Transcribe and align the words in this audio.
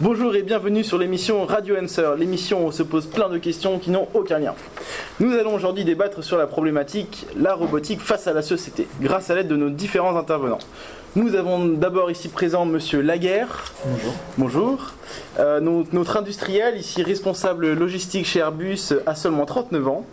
Bonjour 0.00 0.34
et 0.34 0.42
bienvenue 0.42 0.82
sur 0.82 0.98
l'émission 0.98 1.44
Radio 1.44 1.76
Answer, 1.80 2.10
l'émission 2.18 2.64
où 2.64 2.68
on 2.68 2.70
se 2.72 2.82
pose 2.82 3.06
plein 3.06 3.28
de 3.28 3.38
questions 3.38 3.78
qui 3.78 3.90
n'ont 3.90 4.08
aucun 4.14 4.38
lien. 4.38 4.54
Nous 5.20 5.32
allons 5.34 5.54
aujourd'hui 5.54 5.84
débattre 5.84 6.24
sur 6.24 6.36
la 6.38 6.46
problématique 6.46 7.26
la 7.36 7.54
robotique 7.54 8.00
face 8.00 8.26
à 8.26 8.32
la 8.32 8.42
société, 8.42 8.88
grâce 9.00 9.30
à 9.30 9.34
l'aide 9.34 9.48
de 9.48 9.56
nos 9.56 9.70
différents 9.70 10.16
intervenants. 10.16 10.58
Nous 11.14 11.34
avons 11.34 11.66
d'abord 11.66 12.10
ici 12.10 12.28
présent 12.28 12.64
Monsieur 12.64 13.02
Laguerre. 13.02 13.64
Bonjour. 13.84 14.12
Bonjour. 14.38 14.92
Euh, 15.38 15.60
no- 15.60 15.84
notre 15.92 16.16
industriel, 16.16 16.78
ici 16.78 17.02
responsable 17.02 17.72
logistique 17.74 18.26
chez 18.26 18.38
Airbus, 18.40 18.94
a 19.06 19.14
seulement 19.14 19.44
39 19.44 19.86
ans. 19.88 20.06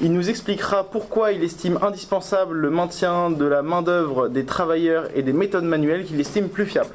Il 0.00 0.12
nous 0.12 0.30
expliquera 0.30 0.84
pourquoi 0.84 1.32
il 1.32 1.44
estime 1.44 1.78
indispensable 1.82 2.56
le 2.56 2.70
maintien 2.70 3.30
de 3.30 3.44
la 3.44 3.62
main-d'œuvre 3.62 4.28
des 4.28 4.44
travailleurs 4.46 5.04
et 5.14 5.22
des 5.22 5.32
méthodes 5.34 5.64
manuelles 5.64 6.04
qu'il 6.06 6.18
estime 6.20 6.48
plus 6.48 6.64
fiables. 6.66 6.88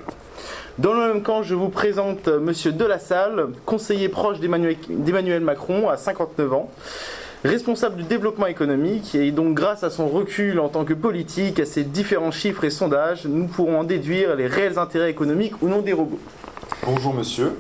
Dans 0.78 0.94
le 0.94 1.14
même 1.14 1.22
camp, 1.22 1.44
je 1.44 1.54
vous 1.54 1.70
présente 1.70 2.30
euh, 2.30 2.40
Monsieur 2.40 2.72
Delassalle, 2.72 3.50
conseiller 3.66 4.08
proche 4.08 4.40
d'Emmanuel 4.40 4.78
d'Emmanuel 4.90 5.42
Macron 5.42 5.90
à 5.90 5.98
59 5.98 6.54
ans, 6.54 6.72
responsable 7.44 7.98
du 7.98 8.04
développement 8.04 8.48
économique, 8.48 9.14
et 9.14 9.32
donc 9.32 9.54
grâce 9.54 9.84
à 9.84 9.90
son 9.90 10.08
recul 10.08 10.60
en 10.60 10.70
tant 10.70 10.86
que 10.86 10.94
politique, 10.94 11.60
à 11.60 11.66
ses 11.66 11.84
différents 11.84 12.32
chiffres 12.32 12.64
et 12.64 12.70
sondages, 12.70 13.26
nous 13.26 13.48
pourrons 13.48 13.80
en 13.80 13.84
déduire 13.84 14.36
les 14.36 14.48
réels 14.48 14.80
intérêts 14.80 15.12
économiques 15.12 15.62
ou 15.62 15.68
non 15.68 15.82
des 15.82 15.94
robots. 15.94 16.20
Bonjour 16.86 17.14
monsieur. 17.14 17.58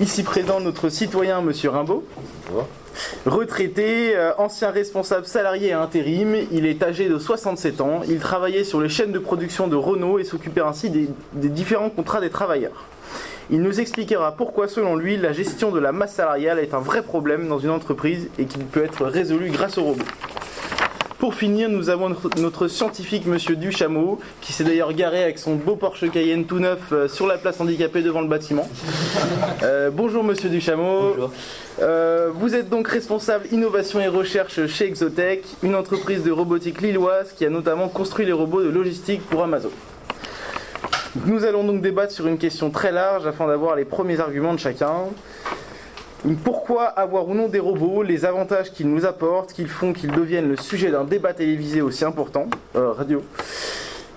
Ici 0.00 0.24
présent 0.24 0.60
notre 0.60 0.88
citoyen 0.88 1.40
Monsieur 1.40 1.70
Rimbaud. 1.70 2.04
Bonjour. 2.48 2.66
Retraité, 3.24 4.16
euh, 4.16 4.32
ancien 4.38 4.70
responsable 4.70 5.26
salarié 5.26 5.72
à 5.72 5.80
intérim, 5.80 6.36
il 6.52 6.66
est 6.66 6.82
âgé 6.82 7.08
de 7.08 7.18
67 7.18 7.80
ans, 7.80 8.00
il 8.08 8.18
travaillait 8.18 8.64
sur 8.64 8.80
les 8.80 8.88
chaînes 8.88 9.12
de 9.12 9.18
production 9.18 9.68
de 9.68 9.76
Renault 9.76 10.18
et 10.18 10.24
s'occupait 10.24 10.60
ainsi 10.60 10.90
des, 10.90 11.08
différents 11.32 11.90
contrats 11.90 12.20
des 12.20 12.30
travailleurs. 12.30 12.86
Il 13.50 13.62
nous 13.62 13.80
expliquera 13.80 14.32
pourquoi 14.32 14.66
selon 14.66 14.96
lui 14.96 15.16
la 15.16 15.32
gestion 15.32 15.70
de 15.70 15.78
la 15.78 15.92
masse 15.92 16.14
salariale 16.14 16.58
est 16.58 16.74
un 16.74 16.80
vrai 16.80 17.02
problème 17.02 17.48
dans 17.48 17.58
une 17.58 17.70
entreprise 17.70 18.28
et 18.38 18.46
qu'il 18.46 18.64
peut 18.64 18.84
être 18.84 19.06
résolu 19.06 19.50
grâce 19.50 19.78
aux 19.78 19.84
robots. 19.84 20.04
Pour 21.18 21.34
finir, 21.34 21.70
nous 21.70 21.88
avons 21.88 22.14
notre, 22.36 22.68
scientifique 22.68 23.24
Monsieur 23.24 23.56
Duchameau, 23.56 24.20
qui 24.42 24.52
s'est 24.52 24.64
d'ailleurs 24.64 24.92
garé 24.92 25.22
avec 25.22 25.38
son 25.38 25.54
beau 25.54 25.74
Porsche 25.74 26.10
Cayenne 26.10 26.44
tout 26.44 26.58
neuf 26.58 26.92
euh, 26.92 27.08
sur 27.08 27.26
la 27.26 27.38
place 27.38 27.58
handicapée 27.58 28.02
devant 28.02 28.20
le 28.20 28.28
bâtiment. 28.28 28.68
Euh, 29.62 29.90
bonjour 29.90 30.22
Monsieur 30.22 30.50
Duchameau. 30.50 31.14
Bonjour. 31.14 31.32
Euh, 31.80 32.30
vous 32.34 32.54
êtes 32.54 32.68
donc 32.68 32.88
responsable 32.88 33.46
innovation 33.50 33.98
et 34.00 34.08
recherche 34.08 34.66
chez 34.66 34.86
Exotech, 34.86 35.44
une 35.62 35.74
entreprise 35.74 36.22
de 36.22 36.30
robotique 36.30 36.82
lilloise 36.82 37.32
qui 37.32 37.46
a 37.46 37.50
notamment 37.50 37.88
construit 37.88 38.26
les 38.26 38.32
robots 38.32 38.62
de 38.62 38.68
logistique 38.68 39.22
pour 39.30 39.42
Amazon. 39.42 39.70
Nous 41.24 41.44
allons 41.44 41.64
donc 41.64 41.80
débattre 41.80 42.12
sur 42.12 42.26
une 42.26 42.36
question 42.36 42.68
très 42.68 42.92
large 42.92 43.26
afin 43.26 43.46
d'avoir 43.46 43.74
les 43.74 43.86
premiers 43.86 44.20
arguments 44.20 44.52
de 44.52 44.58
chacun. 44.58 45.06
Pourquoi 46.44 46.84
avoir 46.84 47.28
ou 47.28 47.34
non 47.34 47.48
des 47.48 47.60
robots, 47.60 48.02
les 48.02 48.24
avantages 48.24 48.72
qu'ils 48.72 48.88
nous 48.90 49.04
apportent, 49.06 49.52
qu'ils 49.52 49.68
font 49.68 49.92
qu'ils 49.92 50.10
deviennent 50.10 50.48
le 50.48 50.56
sujet 50.56 50.90
d'un 50.90 51.04
débat 51.04 51.32
télévisé 51.32 51.82
aussi 51.82 52.04
important, 52.04 52.46
euh, 52.74 52.92
radio, 52.92 53.22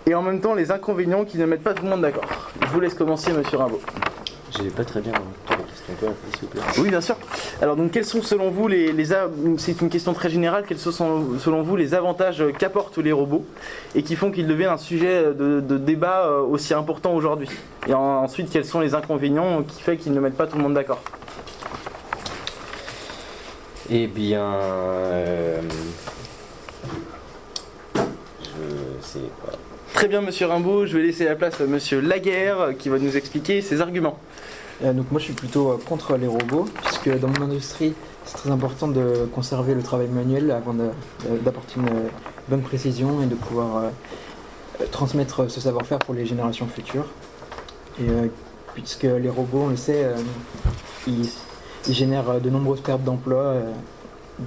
et 0.08 0.16
en 0.16 0.22
même 0.22 0.42
temps 0.42 0.56
les 0.56 0.72
inconvénients 0.72 1.24
qui 1.26 1.38
ne 1.38 1.46
mettent 1.46 1.64
pas 1.64 1.74
tout 1.74 1.84
le 1.84 1.90
monde 1.90 2.02
d'accord. 2.02 2.26
Je 2.62 2.68
vous 2.68 2.80
laisse 2.80 2.96
commencer, 2.96 3.32
monsieur 3.32 3.58
Rimbaud. 3.58 3.80
J'ai 4.58 4.70
pas 4.70 4.84
très 4.84 5.00
bien 5.02 5.14
s'il 5.14 5.96
vous 6.42 6.48
plaît. 6.48 6.62
Oui, 6.80 6.90
bien 6.90 7.02
sûr. 7.02 7.16
Alors, 7.62 7.76
donc, 7.76 7.92
quels 7.92 8.06
sont 8.06 8.24
selon 8.24 8.50
vous 8.50 8.68
les, 8.68 8.92
c'est 9.58 9.80
une 9.82 9.90
question 9.90 10.14
très 10.14 10.30
générale, 10.30 10.64
quels 10.68 10.80
sont 10.80 10.92
selon 11.38 11.62
vous 11.62 11.76
les 11.76 11.94
avantages 11.94 12.44
qu'apportent 12.58 12.98
les 12.98 13.12
robots 13.12 13.46
et 13.94 14.02
qui 14.02 14.16
font 14.16 14.32
qu'ils 14.32 14.48
deviennent 14.48 14.72
un 14.72 14.78
sujet 14.78 15.26
de, 15.26 15.60
de 15.62 15.78
débat 15.78 16.26
euh, 16.26 16.42
aussi 16.42 16.74
important 16.74 17.14
aujourd'hui? 17.14 17.50
Et 17.88 17.94
en- 17.94 18.24
ensuite, 18.24 18.50
quels 18.50 18.66
sont 18.66 18.80
les 18.80 18.96
inconvénients 18.96 19.62
qui 19.62 19.82
fait 19.84 19.98
qu'ils 19.98 20.14
ne 20.14 20.20
mettent 20.20 20.38
pas 20.38 20.48
tout 20.48 20.58
le 20.58 20.64
monde 20.64 20.74
d'accord? 20.74 21.02
Eh 23.92 24.08
bien. 24.08 24.54
euh, 24.54 25.62
je 27.96 29.06
sais 29.06 29.20
pas. 29.46 29.54
Très 29.94 30.08
bien, 30.08 30.22
monsieur 30.22 30.46
Rimbaud, 30.46 30.86
je 30.86 30.98
vais 30.98 31.04
laisser 31.04 31.26
la 31.26 31.36
place 31.36 31.60
à 31.60 31.66
monsieur 31.66 32.00
Laguerre 32.00 32.60
euh, 32.62 32.74
qui 32.74 32.90
va 32.90 33.00
nous 33.00 33.18
expliquer 33.18 33.62
ses 33.62 33.82
arguments. 33.82 34.20
Euh, 34.84 34.94
donc 34.94 35.12
moi 35.12 35.20
je 35.20 35.26
suis 35.26 35.34
plutôt 35.34 35.72
euh, 35.72 35.78
contre 35.78 36.16
les 36.16 36.28
robots, 36.28 36.66
puisque 36.86 37.20
dans 37.20 37.28
mon 37.28 37.42
industrie 37.46 37.94
c'est 38.26 38.38
très 38.38 38.52
important 38.52 38.88
de 38.88 39.28
conserver 39.34 39.74
le 39.74 39.82
travail 39.82 40.08
manuel 40.08 40.52
avant 40.52 40.76
d'apporter 41.44 41.76
une 41.78 41.90
bonne 42.48 42.62
précision 42.62 43.22
et 43.24 43.26
de 43.26 43.36
pouvoir 43.36 43.92
transmettre 44.92 45.50
ce 45.50 45.60
savoir-faire 45.60 46.00
pour 46.00 46.14
les 46.14 46.26
générations 46.26 46.68
futures. 46.68 47.08
Et 48.00 48.10
euh, 48.10 48.28
puisque 48.74 49.04
les 49.04 49.30
robots, 49.30 49.64
on 49.66 49.70
le 49.70 49.78
sait, 49.78 50.06
euh, 50.06 50.16
ils, 51.08 51.28
ils 51.88 51.94
génèrent 51.94 52.30
euh, 52.30 52.40
de 52.40 52.50
nombreuses 52.50 52.82
pertes 52.82 53.04
d'emplois 53.04 53.44
euh, 53.44 53.72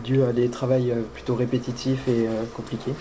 dues 0.05 0.23
à 0.23 0.33
des 0.33 0.49
travails 0.49 0.91
euh, 0.91 1.03
plutôt 1.15 1.35
répétitifs 1.35 2.07
et 2.09 2.27
euh, 2.27 2.43
compliqués. 2.57 2.95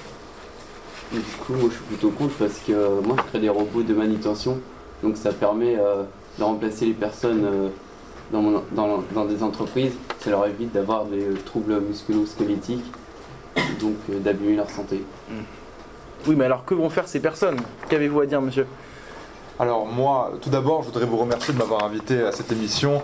Et 1.13 1.17
du 1.17 1.23
coup, 1.45 1.53
moi 1.53 1.69
je 1.69 1.75
suis 1.75 1.83
plutôt 1.85 2.09
contre 2.11 2.33
parce 2.35 2.59
que 2.59 2.71
euh, 2.71 3.01
moi 3.01 3.15
je 3.17 3.23
crée 3.29 3.39
des 3.39 3.49
robots 3.49 3.83
de 3.83 3.93
manutention. 3.93 4.59
Donc 5.03 5.17
ça 5.17 5.31
permet 5.33 5.75
euh, 5.79 6.03
de 6.37 6.43
remplacer 6.43 6.85
les 6.85 6.93
personnes 6.93 7.43
euh, 7.45 7.67
dans, 8.31 8.41
mon- 8.41 8.63
dans- 8.71 9.03
dans 9.13 9.25
des 9.25 9.43
entreprises. 9.43 9.93
Ça 10.19 10.29
leur 10.29 10.45
évite 10.47 10.71
d'avoir 10.73 11.05
des 11.05 11.25
troubles 11.45 11.81
musculo-squelettiques, 11.81 12.85
donc 13.81 13.95
euh, 14.09 14.19
d'abîmer 14.19 14.55
leur 14.55 14.69
santé. 14.69 15.03
Oui, 16.27 16.35
mais 16.37 16.45
alors 16.45 16.63
que 16.65 16.75
vont 16.75 16.89
faire 16.91 17.07
ces 17.07 17.19
personnes? 17.19 17.57
Qu'avez-vous 17.89 18.21
à 18.21 18.25
dire, 18.27 18.41
monsieur? 18.41 18.67
Alors 19.61 19.85
moi, 19.85 20.31
tout 20.41 20.49
d'abord, 20.49 20.81
je 20.81 20.87
voudrais 20.87 21.05
vous 21.05 21.17
remercier 21.17 21.53
de 21.53 21.59
m'avoir 21.59 21.83
invité 21.83 22.19
à 22.23 22.31
cette 22.31 22.51
émission. 22.51 22.99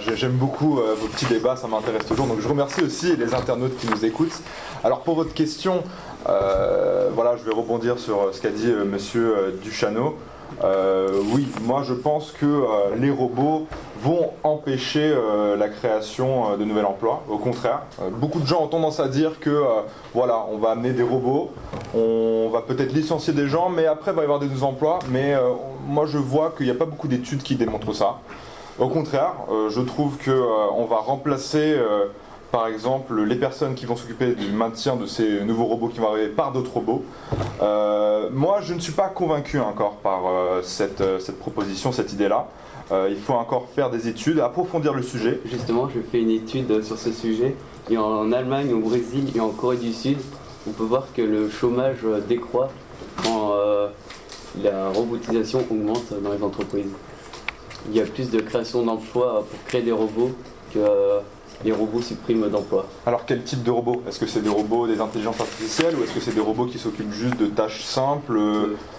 J'ai- 0.00 0.14
J'aime 0.14 0.32
beaucoup 0.32 0.78
euh, 0.78 0.94
vos 0.94 1.06
petits 1.06 1.24
débats, 1.24 1.56
ça 1.56 1.68
m'intéresse 1.68 2.04
toujours. 2.04 2.26
Donc 2.26 2.38
je 2.40 2.46
remercie 2.48 2.82
aussi 2.82 3.16
les 3.16 3.32
internautes 3.34 3.78
qui 3.78 3.86
nous 3.88 4.04
écoutent. 4.04 4.42
Alors 4.84 5.00
pour 5.00 5.14
votre 5.14 5.32
question, 5.32 5.82
euh, 6.28 7.08
voilà, 7.14 7.36
je 7.38 7.44
vais 7.44 7.54
rebondir 7.54 7.98
sur 7.98 8.20
euh, 8.20 8.32
ce 8.32 8.42
qu'a 8.42 8.50
dit 8.50 8.70
Monsieur 8.84 9.58
Duchano. 9.62 10.16
Oui, 11.32 11.48
moi 11.62 11.80
je 11.82 11.94
pense 11.94 12.30
que 12.30 12.62
les 12.96 13.10
robots 13.10 13.66
vont 14.00 14.30
empêcher 14.44 15.12
la 15.58 15.68
création 15.68 16.56
de 16.56 16.64
nouveaux 16.64 16.84
emplois. 16.86 17.22
Au 17.28 17.38
contraire, 17.38 17.80
beaucoup 18.12 18.38
de 18.38 18.46
gens 18.46 18.62
ont 18.62 18.68
tendance 18.68 19.00
à 19.00 19.08
dire 19.08 19.40
que 19.40 19.60
voilà, 20.14 20.44
on 20.52 20.58
va 20.58 20.70
amener 20.72 20.90
des 20.92 21.02
robots, 21.02 21.50
va 22.52 22.62
peut-être 22.62 22.92
licencier 22.92 23.32
des 23.32 23.48
gens, 23.48 23.68
mais 23.68 23.86
après 23.86 24.12
il 24.12 24.14
va 24.14 24.22
y 24.22 24.24
avoir 24.24 24.38
des 24.38 24.46
nouveaux 24.46 24.66
emplois. 24.66 25.00
Mais 25.10 25.34
euh, 25.34 25.50
moi 25.86 26.06
je 26.06 26.18
vois 26.18 26.52
qu'il 26.56 26.66
n'y 26.66 26.72
a 26.72 26.76
pas 26.76 26.84
beaucoup 26.84 27.08
d'études 27.08 27.42
qui 27.42 27.56
démontrent 27.56 27.92
ça. 27.92 28.20
Au 28.78 28.88
contraire, 28.88 29.34
euh, 29.50 29.68
je 29.70 29.80
trouve 29.80 30.16
qu'on 30.24 30.84
va 30.84 30.96
remplacer 30.96 31.74
euh, 31.76 32.06
par 32.50 32.66
exemple 32.68 33.20
les 33.22 33.36
personnes 33.36 33.74
qui 33.74 33.86
vont 33.86 33.96
s'occuper 33.96 34.34
du 34.34 34.52
maintien 34.52 34.96
de 34.96 35.06
ces 35.06 35.40
nouveaux 35.42 35.64
robots 35.64 35.88
qui 35.88 36.00
vont 36.00 36.10
arriver 36.10 36.28
par 36.28 36.52
d'autres 36.52 36.72
robots. 36.72 37.02
Euh, 37.60 38.28
moi 38.32 38.60
je 38.62 38.74
ne 38.74 38.80
suis 38.80 38.92
pas 38.92 39.08
convaincu 39.08 39.58
encore 39.58 39.96
par 39.96 40.20
euh, 40.26 40.62
cette, 40.62 41.00
euh, 41.00 41.18
cette 41.18 41.38
proposition, 41.38 41.92
cette 41.92 42.12
idée-là. 42.12 42.46
Euh, 42.90 43.08
il 43.10 43.16
faut 43.16 43.32
encore 43.34 43.68
faire 43.74 43.88
des 43.90 44.08
études, 44.08 44.40
approfondir 44.40 44.92
le 44.92 45.02
sujet. 45.02 45.40
Justement, 45.46 45.88
je 45.88 46.00
fais 46.00 46.20
une 46.20 46.30
étude 46.30 46.70
euh, 46.70 46.82
sur 46.82 46.98
ce 46.98 47.10
sujet. 47.12 47.54
Et 47.90 47.96
en 47.96 48.32
Allemagne, 48.32 48.72
au 48.74 48.80
Brésil 48.80 49.32
et 49.34 49.40
en 49.40 49.48
Corée 49.48 49.78
du 49.78 49.92
Sud, 49.92 50.18
on 50.68 50.72
peut 50.72 50.84
voir 50.84 51.06
que 51.14 51.22
le 51.22 51.48
chômage 51.48 51.98
euh, 52.04 52.20
décroît 52.20 52.70
quand 53.22 53.52
euh, 53.52 53.88
la 54.62 54.90
robotisation 54.90 55.64
augmente 55.70 56.12
dans 56.22 56.32
les 56.32 56.42
entreprises. 56.42 56.90
Il 57.88 57.96
y 57.96 58.00
a 58.00 58.04
plus 58.04 58.30
de 58.30 58.40
création 58.40 58.84
d'emplois 58.84 59.44
pour 59.50 59.64
créer 59.64 59.82
des 59.82 59.92
robots 59.92 60.30
que 60.72 60.78
euh, 60.78 61.20
les 61.64 61.72
robots 61.72 62.00
suppriment 62.00 62.48
d'emplois. 62.48 62.86
Alors 63.06 63.24
quel 63.24 63.42
type 63.42 63.62
de 63.62 63.70
robots? 63.70 64.02
Est-ce 64.08 64.18
que 64.18 64.26
c'est 64.26 64.40
des 64.40 64.48
robots 64.48 64.86
des 64.86 65.00
intelligences 65.00 65.40
artificielles 65.40 65.94
ou 65.96 66.02
est-ce 66.02 66.12
que 66.12 66.20
c'est 66.20 66.34
des 66.34 66.40
robots 66.40 66.66
qui 66.66 66.78
s'occupent 66.78 67.12
juste 67.12 67.38
de 67.38 67.46
tâches 67.46 67.82
simples 67.82 68.38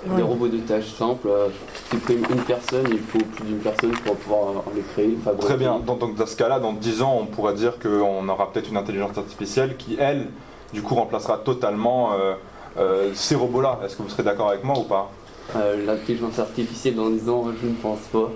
Des 0.05 0.21
robots 0.21 0.47
de 0.47 0.59
tâches 0.59 0.93
simples, 0.97 1.27
euh, 1.27 1.47
suppriment 1.91 2.25
une 2.29 2.43
personne, 2.43 2.85
il 2.91 2.99
faut 2.99 3.19
plus 3.19 3.45
d'une 3.45 3.59
personne 3.59 3.91
pour 4.05 4.15
pouvoir 4.15 4.63
les 4.75 4.81
créer, 4.81 5.17
fabriquer. 5.23 5.47
Très 5.47 5.57
bien. 5.57 5.79
Donc, 5.79 5.99
donc, 5.99 6.15
dans 6.15 6.25
ce 6.25 6.35
cas-là, 6.35 6.59
dans 6.59 6.73
10 6.73 7.01
ans, 7.01 7.17
on 7.21 7.25
pourra 7.25 7.53
dire 7.53 7.79
qu'on 7.79 8.27
aura 8.29 8.51
peut-être 8.51 8.69
une 8.69 8.77
intelligence 8.77 9.17
artificielle 9.17 9.75
qui, 9.77 9.97
elle, 9.99 10.27
du 10.73 10.81
coup, 10.81 10.95
remplacera 10.95 11.37
totalement 11.37 12.13
euh, 12.13 12.33
euh, 12.77 13.11
ces 13.13 13.35
robots-là. 13.35 13.79
Est-ce 13.85 13.95
que 13.95 14.01
vous 14.03 14.09
serez 14.09 14.23
d'accord 14.23 14.49
avec 14.49 14.63
moi 14.63 14.77
ou 14.77 14.83
pas? 14.83 15.09
Euh, 15.55 15.85
L'intelligence 15.85 16.39
artificielle 16.39 16.95
dans 16.95 17.09
10 17.09 17.29
ans, 17.29 17.45
je 17.61 17.67
ne 17.67 17.73
pense 17.75 17.99
pas. 18.11 18.29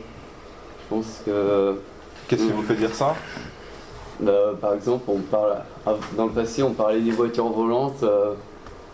Je 0.89 0.95
pense 0.95 1.21
que, 1.25 1.75
Qu'est-ce 2.27 2.43
qui 2.43 2.51
vous 2.51 2.61
fait 2.63 2.75
dire 2.75 2.93
ça? 2.93 3.15
Bah, 4.19 4.31
par 4.59 4.73
exemple, 4.73 5.03
on 5.07 5.19
parle, 5.19 5.57
dans 6.15 6.25
le 6.25 6.31
passé, 6.31 6.63
on 6.63 6.71
parlait 6.73 7.01
des 7.01 7.11
voitures 7.11 7.49
volantes, 7.49 8.01
euh, 8.03 8.33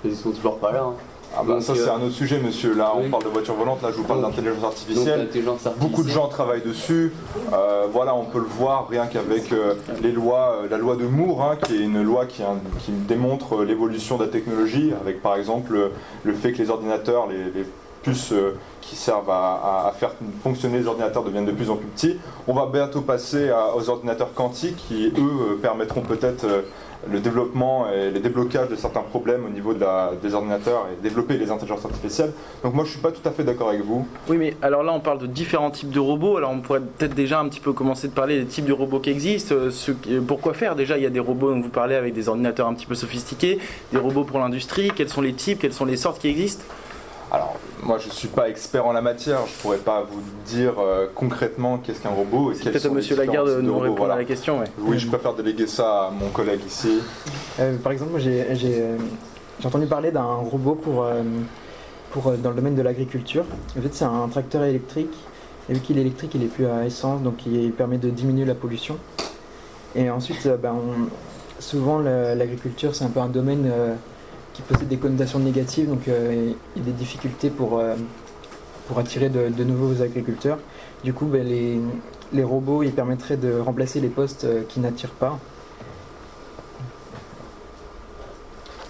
ils 0.05 0.15
sont 0.15 0.31
toujours 0.31 0.57
pas 0.59 0.71
là. 0.71 0.83
hein. 0.83 0.93
Ah 1.35 1.41
bah, 1.43 1.53
Donc, 1.53 1.63
ça, 1.63 1.73
euh, 1.73 1.75
c'est 1.75 1.89
un 1.89 2.01
autre 2.01 2.13
sujet, 2.13 2.39
monsieur. 2.39 2.73
Là, 2.75 2.93
oui. 2.95 3.05
on 3.07 3.09
parle 3.09 3.23
de 3.23 3.29
voitures 3.29 3.55
volantes. 3.55 3.81
Là, 3.81 3.89
je 3.91 3.97
vous 3.97 4.03
parle 4.03 4.21
d'intelligence 4.21 4.63
artificielle. 4.63 5.27
Beaucoup 5.77 6.03
de 6.03 6.09
gens 6.09 6.27
travaillent 6.27 6.61
dessus. 6.61 7.11
Euh, 7.53 7.87
voilà, 7.91 8.15
on 8.15 8.25
peut 8.25 8.39
le 8.39 8.45
voir 8.45 8.87
rien 8.89 9.07
qu'avec 9.07 9.51
euh, 9.51 9.73
les 10.01 10.11
lois, 10.11 10.59
euh, 10.63 10.67
la 10.69 10.77
loi 10.77 10.95
de 10.95 11.05
Moore, 11.05 11.41
hein, 11.43 11.57
qui 11.65 11.75
est 11.75 11.79
une 11.81 12.01
loi 12.03 12.25
qui, 12.25 12.43
qui 12.85 12.91
démontre 12.91 13.55
euh, 13.61 13.65
l'évolution 13.65 14.17
de 14.17 14.25
la 14.25 14.29
technologie, 14.29 14.93
avec 15.01 15.21
par 15.21 15.35
exemple 15.35 15.75
euh, 15.75 15.89
le 16.23 16.33
fait 16.33 16.51
que 16.51 16.59
les 16.59 16.69
ordinateurs, 16.69 17.27
les, 17.27 17.45
les 17.59 17.65
puces 18.03 18.33
euh, 18.33 18.55
qui 18.81 18.95
servent 18.97 19.29
à, 19.29 19.93
faire 19.97 20.11
fonctionner 20.43 20.77
les 20.79 20.87
ordinateurs 20.87 21.23
deviennent 21.23 21.45
de 21.45 21.51
plus 21.51 21.69
en 21.69 21.77
plus 21.77 21.87
petits. 21.87 22.17
On 22.47 22.53
va 22.53 22.65
bientôt 22.71 23.01
passer 23.01 23.49
à- 23.49 23.75
aux 23.75 23.89
ordinateurs 23.89 24.33
quantiques 24.33 24.75
qui, 24.89 25.07
eux, 25.17 25.21
euh, 25.21 25.55
permettront 25.61 26.01
peut-être 26.01 26.43
euh, 26.43 26.61
le 27.11 27.19
développement 27.19 27.87
et 27.89 28.11
les 28.11 28.19
déblocages 28.19 28.69
de 28.69 28.75
certains 28.75 29.01
problèmes 29.01 29.45
au 29.45 29.49
niveau 29.49 29.73
de 29.73 29.79
la- 29.81 30.11
des 30.21 30.33
ordinateurs 30.33 30.87
et 30.91 31.01
développer 31.01 31.37
les 31.37 31.51
intelligences 31.51 31.85
artificielles. 31.85 32.31
Donc 32.63 32.73
moi, 32.73 32.85
je 32.85 32.91
suis 32.91 32.99
pas 32.99 33.11
tout 33.11 33.27
à 33.27 33.31
fait 33.31 33.43
d'accord 33.43 33.69
avec 33.69 33.81
vous. 33.81 34.07
Oui, 34.29 34.37
mais 34.37 34.55
alors 34.61 34.83
là, 34.83 34.93
on 34.93 34.99
parle 34.99 35.19
de 35.19 35.27
différents 35.27 35.71
types 35.71 35.89
de 35.91 35.99
robots. 35.99 36.37
Alors, 36.37 36.51
on 36.51 36.61
pourrait 36.61 36.81
peut-être 36.81 37.13
déjà 37.15 37.39
un 37.39 37.47
petit 37.49 37.59
peu 37.59 37.73
commencer 37.73 38.07
de 38.07 38.13
parler 38.13 38.39
des 38.39 38.45
types 38.45 38.65
de 38.65 38.73
robots 38.73 38.99
qui 38.99 39.09
existent. 39.09 39.55
Euh, 39.55 39.71
ce 39.71 39.91
qui- 39.91 40.15
pourquoi 40.19 40.53
faire? 40.53 40.75
Déjà, 40.75 40.97
il 40.97 41.03
y 41.03 41.07
a 41.07 41.09
des 41.09 41.19
robots 41.19 41.51
dont 41.51 41.61
vous 41.61 41.69
parlez 41.69 41.95
avec 41.95 42.13
des 42.13 42.29
ordinateurs 42.29 42.67
un 42.67 42.73
petit 42.73 42.85
peu 42.85 42.95
sophistiqués, 42.95 43.59
des 43.91 43.97
robots 43.99 44.23
pour 44.23 44.39
l'industrie. 44.39 44.91
Quels 44.95 45.09
sont 45.09 45.21
les 45.21 45.33
types? 45.33 45.59
Quelles 45.59 45.73
sont 45.73 45.85
les 45.85 45.97
sortes 45.97 46.19
qui 46.19 46.27
existent? 46.29 46.63
Alors, 47.31 47.55
moi, 47.83 47.97
je 47.97 48.09
suis 48.09 48.27
pas 48.27 48.49
expert 48.49 48.85
en 48.85 48.93
la 48.93 49.01
matière. 49.01 49.39
Je 49.47 49.61
pourrais 49.61 49.77
pas 49.77 50.01
vous 50.09 50.21
dire 50.45 50.73
euh, 50.79 51.07
concrètement 51.13 51.77
qu'est-ce 51.77 52.01
qu'un 52.01 52.09
robot 52.09 52.51
et 52.51 52.55
peut-être 52.55 52.75
à 52.75 52.79
sont 52.79 52.89
les 52.89 52.95
Monsieur 52.95 53.15
Lagarde 53.15 53.47
de 53.49 53.55
types 53.55 53.63
nous 53.65 53.77
répondre 53.79 53.97
Voilà. 53.99 54.13
à 54.15 54.17
la 54.17 54.23
question. 54.25 54.59
ouais. 54.59 54.65
Oui, 54.79 54.99
je 54.99 55.07
préfère 55.07 55.33
déléguer 55.33 55.67
ça 55.67 56.05
à 56.07 56.11
mon 56.11 56.29
collègue 56.29 56.61
ici. 56.65 56.99
Euh, 57.59 57.77
par 57.77 57.91
exemple, 57.91 58.11
moi, 58.11 58.19
j'ai 58.19 58.45
euh, 58.81 58.97
entendu 59.63 59.85
parler 59.85 60.11
d'un 60.11 60.23
robot 60.23 60.75
pour, 60.75 61.03
euh, 61.03 61.21
pour, 62.11 62.27
euh, 62.27 62.37
dans 62.37 62.49
le 62.49 62.55
domaine 62.55 62.75
de 62.75 62.81
l'agriculture. 62.81 63.45
En 63.77 63.81
fait, 63.81 63.93
c'est 63.93 64.05
un 64.05 64.27
tracteur 64.29 64.63
électrique. 64.63 65.13
Et 65.69 65.73
vu 65.73 65.79
qu'il 65.79 65.97
est 65.97 66.01
électrique, 66.01 66.31
il 66.35 66.43
est 66.43 66.47
plus 66.47 66.65
à 66.67 66.85
essence, 66.85 67.21
donc 67.21 67.45
il 67.45 67.71
permet 67.71 67.97
de 67.97 68.09
diminuer 68.09 68.45
la 68.45 68.55
pollution. 68.55 68.97
Et 69.95 70.09
ensuite, 70.09 70.45
euh, 70.45 70.57
ben, 70.57 70.73
on- 70.73 71.61
souvent, 71.61 71.99
l'agriculture, 71.99 72.93
c'est 72.95 73.05
un 73.05 73.09
peu 73.09 73.19
un 73.21 73.27
domaine 73.29 73.69
euh, 73.71 73.93
qui 74.53 74.61
possède 74.61 74.87
des 74.87 74.97
connotations 74.97 75.39
négatives, 75.39 75.87
donc 75.89 76.07
euh, 76.07 76.53
il 76.75 76.81
y 76.81 76.85
a 76.85 76.85
des 76.85 76.91
difficultés 76.91 77.49
pour, 77.49 77.79
euh, 77.79 77.95
pour 78.87 78.99
attirer 78.99 79.29
de, 79.29 79.49
de 79.49 79.63
nouveaux 79.63 80.01
agriculteurs. 80.01 80.59
Du 81.03 81.13
coup, 81.13 81.25
ben, 81.25 81.45
les, 81.45 81.79
les 82.31 82.43
robots, 82.43 82.83
ils 82.83 82.93
permettraient 82.93 83.37
de 83.37 83.59
remplacer 83.59 83.99
les 83.99 84.09
postes 84.09 84.45
euh, 84.45 84.61
qui 84.69 84.79
n'attirent 84.79 85.09
pas. 85.09 85.39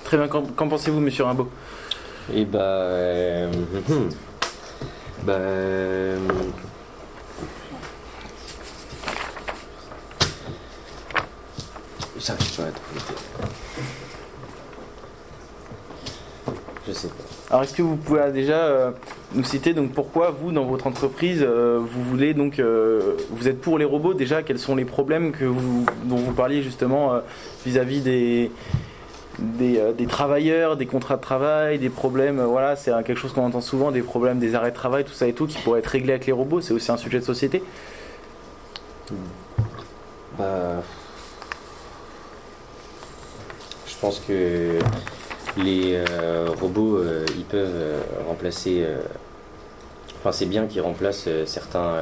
Très 0.03 0.17
bien. 0.17 0.27
Qu'en 0.27 0.67
pensez-vous, 0.69 0.99
Monsieur 0.99 1.23
Rimbaud? 1.23 1.49
Et 2.33 2.45
bah. 2.45 2.59
euh, 2.59 3.51
hum, 3.89 4.09
bah. 5.23 5.33
euh, 5.33 6.17
J'arrive 12.19 12.55
pas 12.55 12.63
à 12.63 12.71
trouver. 12.71 13.01
Je 16.87 16.91
sais 16.93 17.07
pas. 17.07 17.23
Alors, 17.49 17.63
est-ce 17.63 17.73
que 17.73 17.81
vous 17.81 17.95
pouvez 17.95 18.31
déjà 18.31 18.65
euh, 18.65 18.91
nous 19.33 19.43
citer 19.43 19.73
donc 19.73 19.93
pourquoi 19.93 20.31
vous, 20.31 20.51
dans 20.51 20.65
votre 20.65 20.87
entreprise, 20.87 21.39
euh, 21.41 21.79
vous 21.79 22.03
voulez 22.03 22.33
donc, 22.33 22.59
euh, 22.59 23.15
vous 23.29 23.47
êtes 23.47 23.61
pour 23.61 23.77
les 23.77 23.85
robots? 23.85 24.13
Déjà 24.13 24.43
Quels 24.43 24.59
sont 24.59 24.75
les 24.75 24.85
problèmes 24.85 25.31
que 25.31 25.45
vous, 25.45 25.85
dont 26.05 26.17
vous 26.17 26.33
parliez 26.33 26.61
justement 26.61 27.13
euh, 27.13 27.19
vis-à-vis 27.65 28.01
des 28.01 28.51
des, 29.39 29.77
euh, 29.79 29.93
des 29.93 30.05
travailleurs, 30.05 30.77
des 30.77 30.85
contrats 30.85 31.17
de 31.17 31.21
travail, 31.21 31.79
des 31.79 31.89
problèmes, 31.89 32.39
euh, 32.39 32.45
voilà, 32.45 32.75
c'est 32.75 32.91
euh, 32.91 33.01
quelque 33.01 33.17
chose 33.19 33.33
qu'on 33.33 33.45
entend 33.45 33.61
souvent, 33.61 33.91
des 33.91 34.01
problèmes 34.01 34.39
des 34.39 34.55
arrêts 34.55 34.71
de 34.71 34.75
travail, 34.75 35.03
tout 35.05 35.13
ça 35.13 35.27
et 35.27 35.33
tout, 35.33 35.47
qui 35.47 35.57
pourraient 35.59 35.79
être 35.79 35.87
réglés 35.87 36.13
avec 36.13 36.25
les 36.25 36.33
robots, 36.33 36.61
c'est 36.61 36.73
aussi 36.73 36.91
un 36.91 36.97
sujet 36.97 37.19
de 37.19 37.25
société? 37.25 37.63
Bah. 40.37 40.81
Je 43.87 43.95
pense 43.99 44.19
que 44.19 44.79
les 45.57 45.95
euh, 45.95 46.49
robots, 46.59 46.97
euh, 46.97 47.25
ils 47.35 47.45
peuvent 47.45 47.69
euh, 47.73 48.01
remplacer. 48.27 48.85
Enfin, 50.19 50.31
c'est 50.31 50.45
bien 50.45 50.67
qu'ils 50.67 50.81
remplacent 50.81 51.27
certains, 51.45 52.01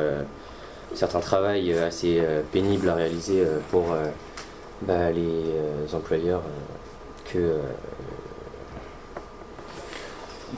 certains 0.94 1.22
travails 1.22 1.74
assez 1.74 2.22
pénibles 2.52 2.88
à 2.90 2.94
réaliser 2.94 3.44
pour 3.72 3.96
bah, 4.84 5.12
les 5.12 5.96
employeurs 5.96 6.44
que. 7.26 7.58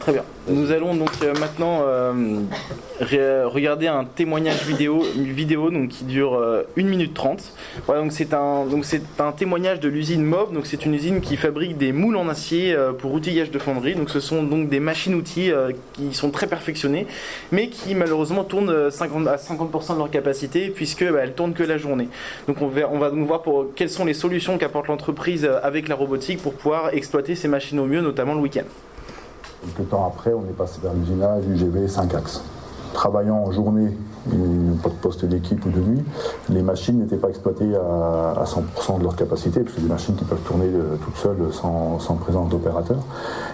Très 0.02 0.12
bien. 0.12 0.26
Nous 0.48 0.72
allons 0.72 0.94
donc 0.94 1.12
euh, 1.24 1.34
maintenant 1.40 1.84
euh, 1.84 3.48
regarder 3.48 3.88
un 3.88 4.06
témoignage 4.06 4.66
vidéo, 4.66 5.04
vidéo 5.16 5.70
donc, 5.70 5.90
qui 5.90 6.04
dure 6.04 6.36
euh, 6.36 6.64
1 6.78 6.84
minute 6.84 7.14
30. 7.14 7.54
Voilà, 7.86 8.02
donc 8.02 8.12
c'est 8.12 8.34
un, 8.34 8.66
donc 8.66 8.86
c'est 8.86 9.04
un 9.20 9.32
témoignage 9.32 9.80
de 9.80 9.90
l'usine 9.90 10.24
Mob. 10.24 10.54
Donc 10.54 10.66
c'est 10.66 10.86
une 10.86 10.94
usine 10.94 11.22
qui 11.22 11.38
fabrique 11.38 11.78
des 11.78 11.92
moules 11.92 12.18
en 12.18 12.28
acier 12.30 12.74
euh, 12.74 12.92
pour 12.92 13.14
outillage 13.14 13.52
de 13.52 13.60
fonderie. 13.60 13.96
Donc 13.96 14.10
ce 14.10 14.20
sont 14.20 14.44
donc 14.44 14.70
des 14.70 14.80
machines-outils 14.80 15.52
qui 15.94 16.14
sont 16.14 16.30
très 16.30 16.48
perfectionnées, 16.48 17.08
mais 17.52 17.68
qui 17.68 17.96
malheureusement 17.96 18.44
tournent 18.44 18.70
euh, 18.70 18.92
50 18.92 19.28
à 19.28 19.36
50% 19.36 19.94
de 19.94 19.98
leur 19.98 20.12
capacité 20.12 20.70
puisque 20.70 21.04
bah, 21.10 21.20
elles 21.24 21.34
tournent 21.34 21.54
que 21.54 21.64
la 21.64 21.78
journée. 21.78 22.10
Donc 22.48 22.62
on 22.62 22.68
va, 22.68 22.90
on 22.92 23.00
va 23.00 23.10
donc 23.10 23.26
voir 23.26 23.42
pour 23.42 23.68
quelles 23.76 23.90
sont 23.90 24.06
les 24.06 24.14
solutions 24.14 24.58
qu'apporte 24.58 24.88
l'entreprise 24.88 25.50
avec 25.64 25.88
la 25.88 25.96
robotique 25.96 26.42
pour 26.42 26.54
pouvoir 26.54 26.94
exploiter 26.94 27.36
ces 27.36 27.48
machines 27.48 27.80
au 27.80 27.86
mieux, 27.86 28.02
notamment 28.02 28.34
le 28.34 28.42
week-end. 28.42 28.66
Quelques 29.64 29.90
temps 29.90 30.06
après, 30.06 30.34
on 30.34 30.42
est 30.50 30.58
passé 30.58 30.80
vers 30.82 30.94
l'usinage 30.94 31.44
UGV 31.48 31.88
5 31.88 32.14
axes. 32.16 32.42
Travaillant 32.94 33.38
en 33.38 33.52
journée, 33.52 33.92
pas 34.82 34.90
de 34.90 34.96
poste 35.02 35.26
d'équipe 35.26 35.66
ou 35.66 35.70
de 35.70 35.80
nuit, 35.80 36.04
les 36.50 36.62
machines 36.62 37.00
n'étaient 37.00 37.18
pas 37.18 37.30
exploitées 37.30 37.76
à, 37.76 38.40
à 38.40 38.44
100% 38.44 39.00
de 39.00 39.04
leur 39.04 39.16
capacité, 39.16 39.62
parce 39.62 39.74
que 39.74 39.82
c'est 39.82 39.88
des 39.88 39.92
machines 39.92 40.16
qui 40.16 40.26
peuvent 40.26 40.42
tourner 40.46 40.68
euh, 40.68 40.96
toutes 41.04 41.16
seules 41.16 41.52
sans, 41.52 41.98
présence 42.16 42.50
d'opérateur. 42.50 43.00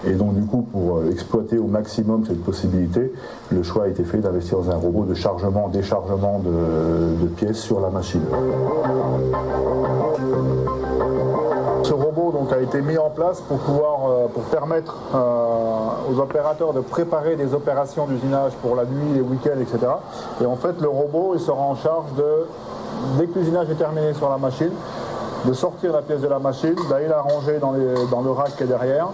Et 0.04 0.12
donc 0.12 0.34
du 0.34 0.44
coup, 0.44 0.62
pour 0.70 0.98
euh, 0.98 1.10
exploiter 1.10 1.58
au 1.58 1.66
maximum 1.66 2.24
cette 2.26 2.42
possibilité, 2.44 3.12
le 3.50 3.62
choix 3.62 3.84
a 3.84 3.88
été 3.88 4.04
fait 4.04 4.18
d'investir 4.18 4.58
dans 4.58 4.70
un 4.70 4.76
robot 4.76 5.04
de 5.04 5.14
chargement, 5.14 5.68
déchargement 5.68 6.40
de 6.40 7.26
pièces 7.26 7.60
sur 7.60 7.80
la 7.80 7.90
machine. 7.90 8.22
Ce 11.90 11.94
robot 11.94 12.32
a 12.52 12.58
été 12.60 12.82
mis 12.82 12.96
en 12.98 13.10
place 13.10 13.40
pour 13.40 13.58
pouvoir 13.58 13.98
euh, 14.08 14.28
pour 14.28 14.44
permettre 14.44 14.94
euh, 15.12 15.88
aux 16.08 16.20
opérateurs 16.20 16.72
de 16.72 16.78
préparer 16.78 17.34
des 17.34 17.52
opérations 17.52 18.06
d'usinage 18.06 18.52
pour 18.62 18.76
la 18.76 18.84
nuit, 18.84 19.12
les 19.12 19.20
week-ends, 19.20 19.58
etc. 19.60 19.78
Et 20.40 20.46
en 20.46 20.54
fait, 20.54 20.80
le 20.80 20.86
robot 20.88 21.32
il 21.34 21.40
sera 21.40 21.60
en 21.60 21.74
charge 21.74 22.12
de, 22.16 22.46
dès 23.18 23.26
que 23.26 23.36
l'usinage 23.36 23.70
est 23.70 23.74
terminé 23.74 24.14
sur 24.14 24.30
la 24.30 24.38
machine, 24.38 24.70
de 25.44 25.52
sortir 25.52 25.92
la 25.92 26.02
pièce 26.02 26.20
de 26.20 26.28
la 26.28 26.38
machine, 26.38 26.76
d'aller 26.88 27.08
la 27.08 27.22
ranger 27.22 27.58
dans, 27.58 27.74
dans 28.08 28.20
le 28.20 28.30
rack 28.30 28.56
qui 28.56 28.62
est 28.62 28.68
derrière, 28.68 29.08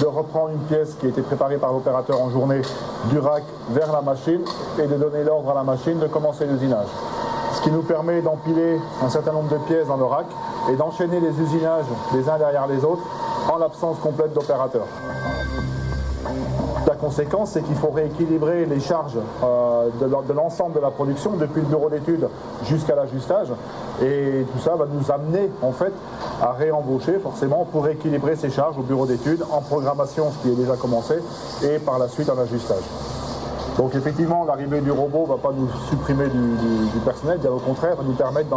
de 0.00 0.06
reprendre 0.06 0.50
une 0.50 0.60
pièce 0.60 0.94
qui 1.00 1.06
a 1.06 1.08
été 1.08 1.22
préparée 1.22 1.56
par 1.56 1.72
l'opérateur 1.72 2.22
en 2.22 2.30
journée 2.30 2.62
du 3.06 3.18
rack 3.18 3.42
vers 3.70 3.90
la 3.90 4.02
machine 4.02 4.42
et 4.78 4.86
de 4.86 4.94
donner 4.94 5.24
l'ordre 5.24 5.50
à 5.50 5.54
la 5.54 5.64
machine 5.64 5.98
de 5.98 6.06
commencer 6.06 6.46
l'usinage. 6.46 6.86
Qui 7.66 7.72
nous 7.72 7.82
permet 7.82 8.22
d'empiler 8.22 8.78
un 9.02 9.08
certain 9.08 9.32
nombre 9.32 9.48
de 9.48 9.56
pièces 9.56 9.88
dans 9.88 9.96
le 9.96 10.04
rack 10.04 10.26
et 10.70 10.76
d'enchaîner 10.76 11.18
les 11.18 11.30
usinages 11.40 11.86
les 12.14 12.28
uns 12.28 12.38
derrière 12.38 12.68
les 12.68 12.84
autres 12.84 13.02
en 13.52 13.58
l'absence 13.58 13.98
complète 13.98 14.32
d'opérateur. 14.32 14.86
La 16.86 16.94
conséquence, 16.94 17.50
c'est 17.50 17.62
qu'il 17.62 17.74
faut 17.74 17.90
rééquilibrer 17.90 18.66
les 18.66 18.78
charges 18.78 19.18
euh, 19.42 19.88
de 20.00 20.32
l'ensemble 20.32 20.74
de 20.74 20.78
la 20.78 20.92
production, 20.92 21.32
depuis 21.32 21.60
le 21.60 21.66
bureau 21.66 21.90
d'études 21.90 22.28
jusqu'à 22.66 22.94
l'ajustage. 22.94 23.48
Et 24.00 24.46
tout 24.52 24.60
ça 24.60 24.76
va 24.76 24.86
nous 24.86 25.10
amener 25.10 25.50
en 25.60 25.72
fait 25.72 25.92
à 26.40 26.52
réembaucher 26.52 27.18
forcément 27.18 27.66
pour 27.72 27.86
rééquilibrer 27.86 28.36
ces 28.36 28.50
charges 28.50 28.78
au 28.78 28.82
bureau 28.82 29.06
d'études, 29.06 29.42
en 29.50 29.60
programmation, 29.60 30.30
ce 30.30 30.46
qui 30.46 30.52
est 30.52 30.56
déjà 30.56 30.76
commencé, 30.76 31.14
et 31.64 31.80
par 31.80 31.98
la 31.98 32.06
suite 32.06 32.30
en 32.30 32.38
ajustage. 32.38 32.84
Donc 33.76 33.94
effectivement, 33.94 34.44
l'arrivée 34.44 34.80
du 34.80 34.90
robot 34.90 35.24
ne 35.24 35.28
va 35.28 35.36
pas 35.36 35.52
nous 35.54 35.68
supprimer 35.90 36.28
du, 36.28 37.00
personnel, 37.04 37.38
bien 37.38 37.50
au 37.50 37.58
contraire, 37.58 37.96
nous 38.02 38.14
permettre 38.14 38.48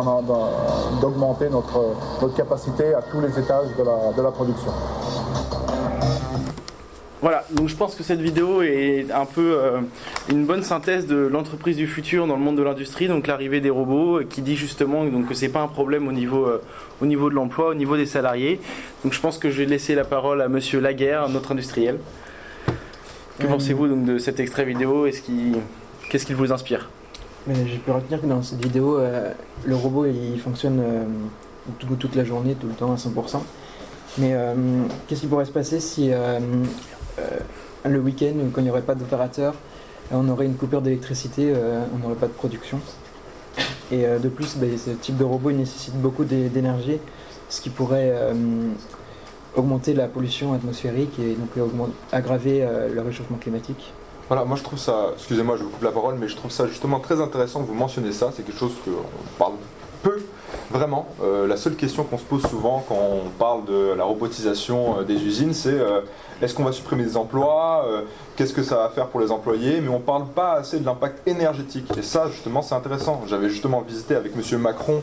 d'augmenter 1.01 1.49
notre, 1.49 1.95
capacité 2.35 2.93
à 2.93 3.01
tous 3.01 3.19
les 3.19 3.38
étages 3.38 3.67
de 3.77 4.21
la- 4.21 4.31
production. 4.31 4.71
Voilà, 7.21 7.43
donc 7.51 7.67
je 7.67 7.75
pense 7.75 7.95
que 7.95 8.03
cette 8.03 8.21
vidéo 8.21 8.61
est 8.61 9.07
un 9.13 9.25
peu 9.25 9.57
euh, 9.57 9.81
une 10.29 10.45
bonne 10.45 10.63
synthèse 10.63 11.05
de 11.05 11.17
l'entreprise 11.17 11.75
du 11.75 11.85
futur 11.85 12.27
dans 12.27 12.38
le 12.38 12.41
monde 12.41 12.55
de 12.55 12.63
l'industrie, 12.63 13.09
donc 13.09 13.27
l'arrivée 13.27 13.59
des 13.59 13.69
robots, 13.69 14.19
euh, 14.19 14.23
qui 14.23 14.41
dit 14.41 14.55
justement 14.55 15.03
donc, 15.03 15.27
que 15.27 15.33
c'est 15.33 15.49
pas 15.49 15.59
un 15.59 15.67
problème 15.67 16.07
au 16.07 16.13
niveau, 16.13 16.45
euh, 16.45 16.61
au 17.01 17.05
niveau 17.05 17.29
de 17.29 17.35
l'emploi, 17.35 17.71
au 17.71 17.73
niveau 17.73 17.97
des 17.97 18.05
salariés. 18.05 18.61
Donc 19.03 19.11
je 19.11 19.19
pense 19.19 19.38
que 19.38 19.49
je 19.49 19.57
vais 19.57 19.65
laisser 19.65 19.95
la 19.95 20.05
parole 20.05 20.41
à 20.41 20.47
Monsieur 20.47 20.79
Laguerre, 20.79 21.27
notre 21.27 21.51
industriel. 21.51 21.99
Que 23.39 23.48
pensez-vous 23.48 23.88
donc 23.88 24.05
de 24.05 24.17
cet 24.17 24.39
extrait 24.39 24.65
vidéo 24.65 25.05
Est-ce 25.05 25.22
qu'il- 25.22 25.58
Qu'est-ce 26.10 26.25
qu'il 26.25 26.36
vous 26.36 26.51
inspire? 26.51 26.89
J'ai 27.48 27.77
pu 27.77 27.91
retenir 27.91 28.19
que 28.22 28.25
dans 28.25 28.41
cette 28.43 28.62
vidéo, 28.63 28.98
euh, 28.98 29.31
le 29.63 29.75
robot 29.75 30.05
il 30.05 30.39
fonctionne 30.39 30.79
euh, 30.81 31.03
tout- 31.79 31.96
toute 31.96 32.15
la 32.15 32.24
journée, 32.25 32.55
tout 32.60 32.67
le 32.67 32.74
temps 32.74 32.91
à 32.91 32.98
100%. 32.98 33.43
Mais 34.17 34.31
euh, 34.34 34.53
qu'est-ce 35.08 35.22
qui 35.22 35.27
pourrait 35.27 35.46
se 35.46 35.51
passer 35.51 35.79
si 35.79 36.12
le 37.86 38.00
week-end, 38.00 38.34
quand 38.53 38.62
il 38.62 38.65
n'y 38.65 38.69
aurait 38.72 38.81
pas 38.81 38.96
d'opérateur, 38.96 39.53
on 40.12 40.27
aurait 40.29 40.46
une 40.48 40.55
coupure 40.55 40.81
d'électricité, 40.81 41.53
on 41.96 42.00
n'aurait 42.00 42.19
pas 42.19 42.27
de 42.27 42.34
production? 42.34 42.79
Et 43.91 44.03
de 44.05 44.29
plus, 44.29 44.58
ben, 44.58 44.69
ce 44.77 44.91
type 44.91 45.17
de 45.17 45.24
robot 45.24 45.51
il 45.51 45.58
nécessite 45.58 45.96
beaucoup 45.96 46.24
d'é- 46.25 46.50
d'énergie, 46.50 46.98
ce 47.50 47.62
qui 47.62 47.69
pourrait 47.69 48.13
augmenter 49.55 49.93
la 49.93 50.07
pollution 50.07 50.53
atmosphérique 50.53 51.17
et 51.19 51.33
donc 51.35 51.49
augment- 51.57 51.89
aggraver 52.11 52.63
euh, 52.63 52.93
le 52.93 53.01
réchauffement 53.01 53.37
climatique. 53.37 53.93
Voilà, 54.27 54.45
moi 54.45 54.55
je 54.57 54.63
trouve 54.63 54.77
ça, 54.77 55.07
excusez-moi, 55.15 55.57
je 55.57 55.63
vous 55.63 55.69
coupe 55.69 55.83
la 55.83 55.91
parole, 55.91 56.15
mais 56.19 56.27
je 56.27 56.35
trouve 56.35 56.51
ça 56.51 56.67
justement 56.67 56.99
très 56.99 57.19
intéressant 57.19 57.61
que 57.63 57.67
vous 57.67 57.73
mentionniez 57.73 58.11
ça. 58.11 58.31
C'est 58.35 58.43
quelque 58.45 58.59
chose 58.59 58.73
qu'on 58.85 59.37
parle 59.39 59.53
peu, 60.03 60.21
vraiment. 60.69 61.07
Euh, 61.21 61.47
la 61.47 61.57
seule 61.57 61.75
question 61.75 62.03
qu'on 62.03 62.17
se 62.17 62.23
pose 62.23 62.45
souvent 62.47 62.83
quand 62.87 62.95
on 62.95 63.29
parle 63.37 63.65
de 63.65 63.93
la 63.93 64.03
robotisation 64.03 64.99
euh, 64.99 65.03
des 65.03 65.23
usines, 65.23 65.53
c'est 65.53 65.73
euh, 65.73 66.01
est-ce 66.41 66.53
qu'on 66.53 66.63
va 66.63 66.71
supprimer 66.71 67.03
des 67.03 67.17
emplois 67.17 67.85
Qu'est-ce 68.37 68.53
que 68.53 68.63
ça 68.63 68.77
va 68.77 68.89
faire 68.89 69.07
pour 69.07 69.19
les 69.19 69.29
employés 69.29 69.81
Mais 69.81 69.89
on 69.89 69.99
ne 69.99 70.03
parle 70.03 70.25
pas 70.27 70.53
assez 70.53 70.79
de 70.79 70.85
l'impact 70.85 71.27
énergétique. 71.27 71.91
Et 71.97 72.01
ça, 72.01 72.29
justement, 72.31 72.61
c'est 72.61 72.75
intéressant. 72.75 73.23
J'avais 73.27 73.49
justement 73.49 73.81
visité 73.81 74.15
avec 74.15 74.31
M. 74.33 74.57
Macron 74.59 75.01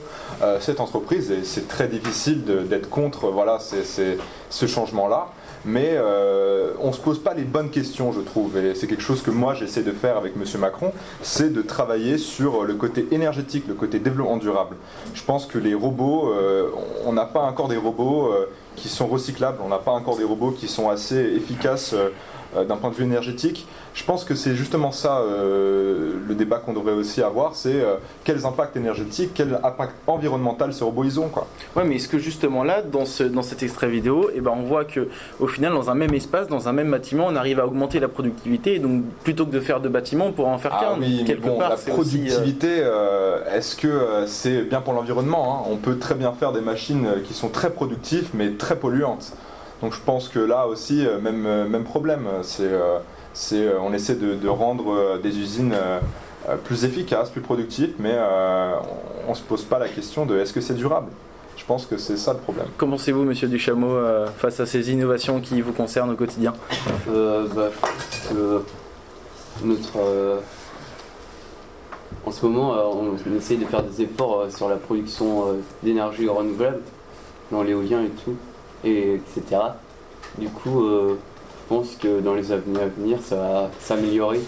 cette 0.60 0.80
entreprise 0.80 1.30
et 1.30 1.44
c'est 1.44 1.68
très 1.68 1.88
difficile 1.88 2.42
d'être 2.44 2.88
contre 2.88 3.30
ce 4.48 4.66
changement-là. 4.66 5.28
Mais 5.66 5.94
euh, 5.94 6.70
on 6.80 6.88
ne 6.88 6.92
se 6.92 7.00
pose 7.00 7.18
pas 7.18 7.34
les 7.34 7.42
bonnes 7.42 7.70
questions, 7.70 8.12
je 8.12 8.20
trouve. 8.20 8.56
Et 8.56 8.76
c'est 8.76 8.86
quelque 8.86 9.02
chose 9.02 9.20
que 9.20 9.32
moi 9.32 9.54
j'essaie 9.54 9.82
de 9.82 9.90
faire 9.90 10.16
avec 10.16 10.34
M. 10.36 10.60
Macron, 10.60 10.92
c'est 11.22 11.52
de 11.52 11.60
travailler 11.60 12.18
sur 12.18 12.62
le 12.62 12.74
côté 12.74 13.08
énergétique, 13.10 13.64
le 13.66 13.74
côté 13.74 13.98
développement 13.98 14.36
durable. 14.36 14.76
Je 15.12 15.24
pense 15.24 15.46
que 15.46 15.58
les 15.58 15.74
robots, 15.74 16.32
euh, 16.32 16.70
on 17.04 17.12
n'a 17.12 17.24
pas 17.24 17.42
encore 17.42 17.66
des 17.66 17.76
robots 17.76 18.28
euh, 18.32 18.48
qui 18.76 18.88
sont 18.88 19.08
recyclables, 19.08 19.58
on 19.64 19.68
n'a 19.68 19.78
pas 19.78 19.92
encore 19.92 20.16
des 20.16 20.24
robots 20.24 20.52
qui 20.52 20.68
sont 20.68 20.88
assez 20.88 21.16
efficaces 21.16 21.94
d'un 22.64 22.76
point 22.76 22.90
de 22.90 22.94
vue 22.94 23.04
énergétique. 23.04 23.66
Je 23.94 24.04
pense 24.04 24.24
que 24.24 24.34
c'est 24.34 24.54
justement 24.54 24.92
ça 24.92 25.18
euh, 25.20 26.12
le 26.26 26.34
débat 26.34 26.58
qu'on 26.58 26.72
devrait 26.74 26.92
aussi 26.92 27.22
avoir, 27.22 27.54
c'est 27.54 27.80
euh, 27.80 27.94
quels 28.24 28.44
impacts 28.44 28.76
énergétiques, 28.76 29.30
quel 29.34 29.58
impact 29.64 29.94
environnemental 30.06 30.72
ces 30.72 30.84
robots 30.84 31.04
ils 31.04 31.18
ont. 31.18 31.28
Quoi. 31.28 31.46
Ouais, 31.74 31.84
mais 31.84 31.96
est-ce 31.96 32.08
que 32.08 32.18
justement 32.18 32.62
là, 32.64 32.82
dans, 32.82 33.06
ce, 33.06 33.22
dans 33.22 33.42
cet 33.42 33.62
extrait 33.62 33.88
vidéo, 33.88 34.30
eh 34.34 34.40
ben, 34.40 34.52
on 34.56 34.62
voit 34.62 34.84
que 34.84 35.08
au 35.40 35.46
final, 35.46 35.72
dans 35.72 35.90
un 35.90 35.94
même 35.94 36.12
espace, 36.14 36.48
dans 36.48 36.68
un 36.68 36.72
même 36.72 36.90
bâtiment, 36.90 37.26
on 37.28 37.36
arrive 37.36 37.60
à 37.60 37.66
augmenter 37.66 38.00
la 38.00 38.08
productivité. 38.08 38.74
Et 38.74 38.78
donc, 38.78 39.02
plutôt 39.24 39.46
que 39.46 39.52
de 39.52 39.60
faire 39.60 39.80
deux 39.80 39.88
bâtiments, 39.88 40.26
on 40.26 40.32
pourra 40.32 40.50
en 40.50 40.58
faire 40.58 40.72
Ah 40.78 40.94
qu'un. 40.94 41.00
oui, 41.00 41.24
quelque 41.26 41.46
bon, 41.46 41.58
part, 41.58 41.70
la 41.70 41.74
aussi, 41.76 41.88
euh, 41.90 41.94
productivité, 41.94 42.80
euh, 42.80 43.38
est-ce 43.54 43.76
que 43.76 43.88
euh, 43.88 44.26
c'est 44.26 44.62
bien 44.62 44.80
pour 44.80 44.92
l'environnement 44.92 45.60
hein? 45.64 45.68
On 45.70 45.76
peut 45.76 45.98
très 45.98 46.14
bien 46.14 46.32
faire 46.32 46.52
des 46.52 46.60
machines 46.60 47.06
euh, 47.06 47.20
qui 47.24 47.34
sont 47.34 47.48
très 47.48 47.70
productives 47.70 48.28
mais 48.34 48.50
très 48.52 48.76
polluantes. 48.76 49.32
Donc 49.82 49.92
je 49.92 50.00
pense 50.04 50.28
que 50.28 50.38
là 50.38 50.66
aussi, 50.66 51.06
euh, 51.06 51.20
même, 51.20 51.44
euh, 51.46 51.68
même 51.68 51.84
problème. 51.84 52.26
C'est, 52.42 52.62
euh, 52.64 52.98
c'est, 53.34 53.68
on 53.80 53.92
essaie 53.92 54.14
de, 54.14 54.34
de 54.34 54.48
rendre 54.48 55.18
des 55.18 55.38
usines 55.38 55.74
plus 56.64 56.86
efficaces, 56.86 57.28
plus 57.28 57.42
productives, 57.42 57.92
mais 57.98 58.16
on 59.26 59.30
ne 59.30 59.34
se 59.34 59.42
pose 59.42 59.62
pas 59.64 59.78
la 59.78 59.88
question 59.88 60.24
de 60.24 60.38
est-ce 60.38 60.54
que 60.54 60.62
c'est 60.62 60.72
durable 60.72 61.08
Je 61.58 61.64
pense 61.66 61.84
que 61.84 61.98
c'est 61.98 62.16
ça 62.16 62.32
le 62.32 62.38
problème. 62.38 62.68
Qu'en 62.78 62.88
pensez-vous, 62.88 63.24
monsieur 63.24 63.46
Duchameau, 63.46 63.98
face 64.38 64.58
à 64.60 64.64
ces 64.64 64.90
innovations 64.90 65.42
qui 65.42 65.60
vous 65.60 65.72
concernent 65.72 66.08
au 66.12 66.16
quotidien? 66.16 66.54
Euh, 67.10 67.46
bah, 67.54 67.68
notre, 69.62 69.98
euh, 69.98 70.38
en 72.24 72.30
ce 72.30 72.46
moment, 72.46 72.74
on 72.94 73.36
essaye 73.36 73.58
de 73.58 73.66
faire 73.66 73.82
des 73.82 74.00
efforts 74.00 74.46
sur 74.48 74.70
la 74.70 74.76
production 74.76 75.44
d'énergie 75.82 76.26
renouvelable, 76.26 76.80
dans 77.52 77.62
l'éolien 77.62 78.02
et 78.02 78.10
tout, 78.24 78.36
et 78.86 79.14
etc. 79.14 79.60
Du 80.38 80.48
coup, 80.48 80.84
euh, 80.84 81.18
je 81.62 81.74
pense 81.74 81.96
que 81.96 82.20
dans 82.20 82.34
les 82.34 82.52
années 82.52 82.80
à 82.80 82.86
venir, 82.86 83.18
ça 83.22 83.36
va 83.36 83.70
s'améliorer. 83.80 84.40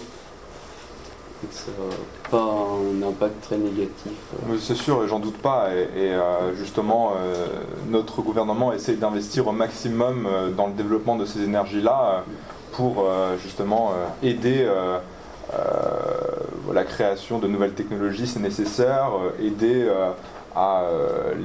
Ça 1.51 1.71
va 1.77 1.95
pas 2.29 2.43
un 2.43 3.07
impact 3.07 3.41
très 3.41 3.57
négatif. 3.57 4.11
euh. 4.33 4.57
C'est 4.59 4.75
sûr, 4.75 5.07
j'en 5.07 5.19
doute 5.19 5.37
pas. 5.37 5.69
Et, 5.73 6.11
euh, 6.11 6.53
justement, 6.55 7.13
notre 7.89 8.21
gouvernement 8.21 8.73
essaie 8.73 8.95
d'investir 8.95 9.47
au 9.47 9.51
maximum 9.51 10.27
dans 10.55 10.67
le 10.67 10.73
développement 10.73 11.15
de 11.15 11.25
ces 11.25 11.43
énergies-là 11.43 12.23
pour 12.73 13.05
justement 13.41 13.93
aider 14.21 14.69
la 16.73 16.83
création 16.83 17.39
de 17.39 17.47
nouvelles 17.47 17.73
technologies, 17.73 18.27
c'est 18.27 18.39
nécessaire, 18.39 19.11
aider 19.41 19.89
à, 20.55 20.83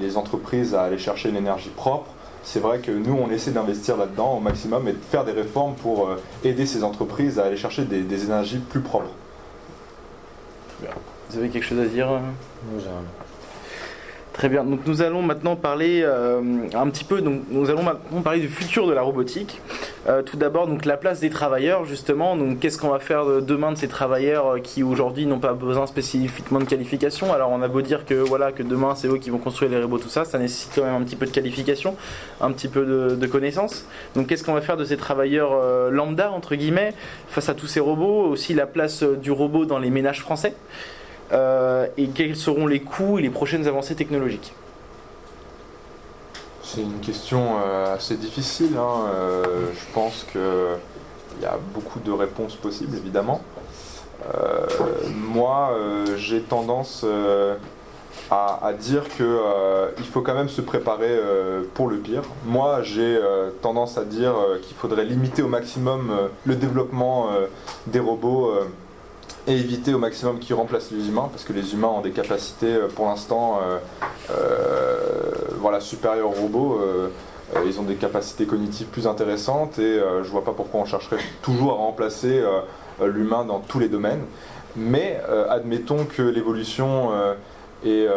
les 0.01 0.17
entreprises 0.17 0.75
à 0.75 0.83
aller 0.83 0.99
chercher 0.99 1.29
une 1.29 1.37
énergie 1.37 1.71
propre. 1.71 2.11
C'est 2.45 2.61
vrai 2.61 2.79
que 2.79 2.93
nous, 2.93 3.15
on 3.15 3.31
essaie 3.31 3.51
d'investir 3.51 3.97
là-dedans 3.97 4.37
au 4.37 4.41
maximum 4.41 4.87
et 4.87 4.93
de 4.93 4.99
faire 4.99 5.25
des 5.25 5.33
réformes 5.33 5.75
pour 5.75 6.09
euh, 6.09 6.23
aider 6.45 6.67
ces 6.67 6.85
entreprises 6.85 7.39
à 7.39 7.47
aller 7.47 7.57
chercher 7.57 7.85
des, 7.85 8.03
des 8.03 8.25
énergies 8.25 8.59
plus 8.59 8.81
propres. 8.81 9.11
Vous 11.31 11.39
avez 11.39 11.49
quelque 11.49 11.65
chose 11.65 11.81
à 11.81 11.87
dire 11.87 12.11
euh? 12.11 12.19
Non, 12.19 12.79
j'ai 12.79 12.87
rien. 12.87 13.03
Très 14.35 14.49
bien. 14.49 14.65
Donc 14.65 14.81
nous 14.87 15.01
allons 15.01 15.23
maintenant 15.23 15.55
parler 15.55 16.03
euh, 16.03 16.41
un 16.75 16.89
petit 16.91 17.05
peu. 17.05 17.21
Donc 17.21 17.43
nous 17.51 17.71
allons 17.71 17.85
maintenant 17.85 18.21
parler 18.21 18.41
du 18.41 18.49
futur 18.49 18.89
de 18.89 18.93
la 18.93 19.01
robotique. 19.01 19.61
Euh, 20.09 20.23
tout 20.23 20.37
d'abord, 20.37 20.67
donc 20.67 20.85
la 20.87 20.97
place 20.97 21.21
des 21.21 21.31
travailleurs 21.31 21.85
justement. 21.85 22.37
Donc 22.37 22.59
qu'est-ce 22.59 22.77
qu'on 22.77 22.89
va 22.89 22.99
faire 22.99 23.25
de- 23.25 23.41
demain 23.41 23.71
de 23.71 23.77
ces 23.79 23.87
travailleurs 23.87 24.55
euh, 24.55 24.59
qui 24.59 24.83
aujourd'hui 24.83 25.27
n'ont 25.27 25.39
pas 25.39 25.53
besoin 25.53 25.87
spécifiquement 25.87 26.59
de 26.59 26.65
qualification? 26.65 27.33
Alors 27.33 27.51
on 27.53 27.63
a 27.63 27.69
beau 27.69 27.81
dire 27.81 28.05
que 28.05 28.15
voilà 28.15 28.51
que 28.51 28.65
demain 28.65 28.97
c'est 28.97 29.07
eux 29.07 29.19
qui 29.19 29.31
vont 29.31 29.39
construire 29.39 29.71
les 29.71 29.81
robots 29.81 29.99
tout 29.99 30.09
ça, 30.09 30.25
ça 30.25 30.37
nécessite 30.41 30.73
quand 30.75 30.83
même 30.85 31.01
un 31.01 31.05
petit 31.05 31.17
peu 31.17 31.27
de 31.27 31.31
qualification, 31.31 31.95
un 32.41 32.51
petit 32.51 32.69
peu 32.69 32.85
de, 32.85 33.15
de 33.15 33.27
connaissances. 33.29 33.87
Donc 34.17 34.27
qu'est-ce 34.27 34.43
qu'on 34.43 34.55
va 34.55 34.63
faire 34.63 34.77
de 34.77 34.85
ces 34.85 34.97
travailleurs 34.97 35.53
euh, 35.55 35.91
lambda 35.91 36.33
entre 36.33 36.57
guillemets 36.57 36.93
face 37.29 37.49
à 37.49 37.55
tous 37.55 37.69
ces 37.69 37.79
robots? 37.79 38.25
Aussi 38.25 38.53
la 38.53 38.67
place 38.67 39.05
euh, 39.05 39.15
du 39.15 39.31
robot 39.31 39.65
dans 39.65 39.79
les 39.79 39.91
ménages 39.91 40.21
français. 40.21 40.57
Euh, 41.33 41.87
et 41.97 42.09
quels 42.09 42.37
seront 42.37 42.67
les 42.67 42.81
coûts 42.81 43.19
et 43.19 43.23
les 43.23 43.31
prochaines 43.31 43.67
avancées 43.67 43.95
technologiques 43.95 44.53
C'est 46.63 46.83
une 46.83 47.01
question 47.01 47.57
euh, 47.65 47.95
assez 47.95 48.17
difficile. 48.17 48.77
hein. 48.77 49.09
Euh, 49.13 49.67
je 49.73 49.95
pense 49.95 50.27
qu'il 50.31 51.43
y 51.43 51.47
a 51.47 51.59
beaucoup 51.75 52.01
de 52.01 52.13
réponses 52.13 52.57
possibles, 52.57 52.97
évidemment. 52.97 53.43
Moi, 55.15 55.77
j'ai 56.17 56.41
tendance 56.41 57.05
à, 58.31 58.67
à 58.67 58.73
dire 58.73 59.03
qu'il 59.11 60.07
faut 60.11 60.23
quand 60.23 60.33
même 60.33 60.49
se 60.49 60.63
préparer 60.63 61.19
pour 61.75 61.89
le 61.91 61.99
pire. 61.99 62.23
Moi, 62.47 62.81
j'ai 62.83 63.21
tendance 63.61 63.99
à 63.99 64.05
dire 64.05 64.33
qu'il 64.63 64.75
faudrait 64.77 65.05
limiter 65.05 65.43
au 65.43 65.49
maximum 65.49 66.11
le 66.47 66.55
développement 66.55 67.29
des 67.87 68.01
robots. 68.01 68.55
Et 69.47 69.53
éviter 69.53 69.93
au 69.93 69.99
maximum 69.99 70.39
qu'ils 70.39 70.55
remplacent 70.55 70.91
les 70.91 71.09
humains, 71.09 71.29
parce 71.31 71.45
que 71.45 71.53
les 71.53 71.75
humains 71.75 71.89
ont 71.89 72.01
des 72.01 72.13
capacités 72.13 72.75
euh, 72.75 72.89
pour 72.89 73.07
l'instant 73.07 73.59
euh, 73.63 73.79
euh, 74.31 75.31
voilà, 75.59 75.81
supérieures 75.81 76.31
aux 76.31 76.41
robots. 76.43 76.81
ils 77.67 77.79
ont 77.79 77.85
des 77.85 77.97
capacités 77.97 78.47
cognitives 78.47 78.87
plus 78.87 79.07
intéressantes 79.07 79.79
et 79.79 79.83
euh, 79.83 80.25
je 80.25 80.31
vois 80.31 80.45
pas 80.45 80.53
pourquoi 80.53 80.81
on 80.81 80.85
chercherait 80.87 81.23
toujours 81.43 81.73
à 81.73 81.77
remplacer 81.77 82.43
l'humain 83.03 83.45
dans 83.45 83.61
tous 83.61 83.79
les 83.79 83.89
domaines. 83.89 84.25
Mais 84.77 85.21
admettons 85.51 86.05
que 86.05 86.23
l'évolution 86.23 87.11
est 87.85 88.09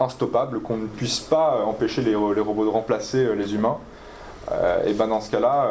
instoppable, 0.00 0.60
qu'on 0.60 0.78
ne 0.78 0.86
puisse 0.86 1.20
pas 1.20 1.62
empêcher 1.64 2.02
les, 2.02 2.10
les 2.10 2.40
robots 2.40 2.64
de 2.64 2.70
remplacer 2.70 3.34
les 3.36 3.54
humains. 3.54 3.78
Et 4.84 4.92
ben 4.94 5.06
dans 5.06 5.20
ce 5.20 5.30
cas-là, 5.30 5.70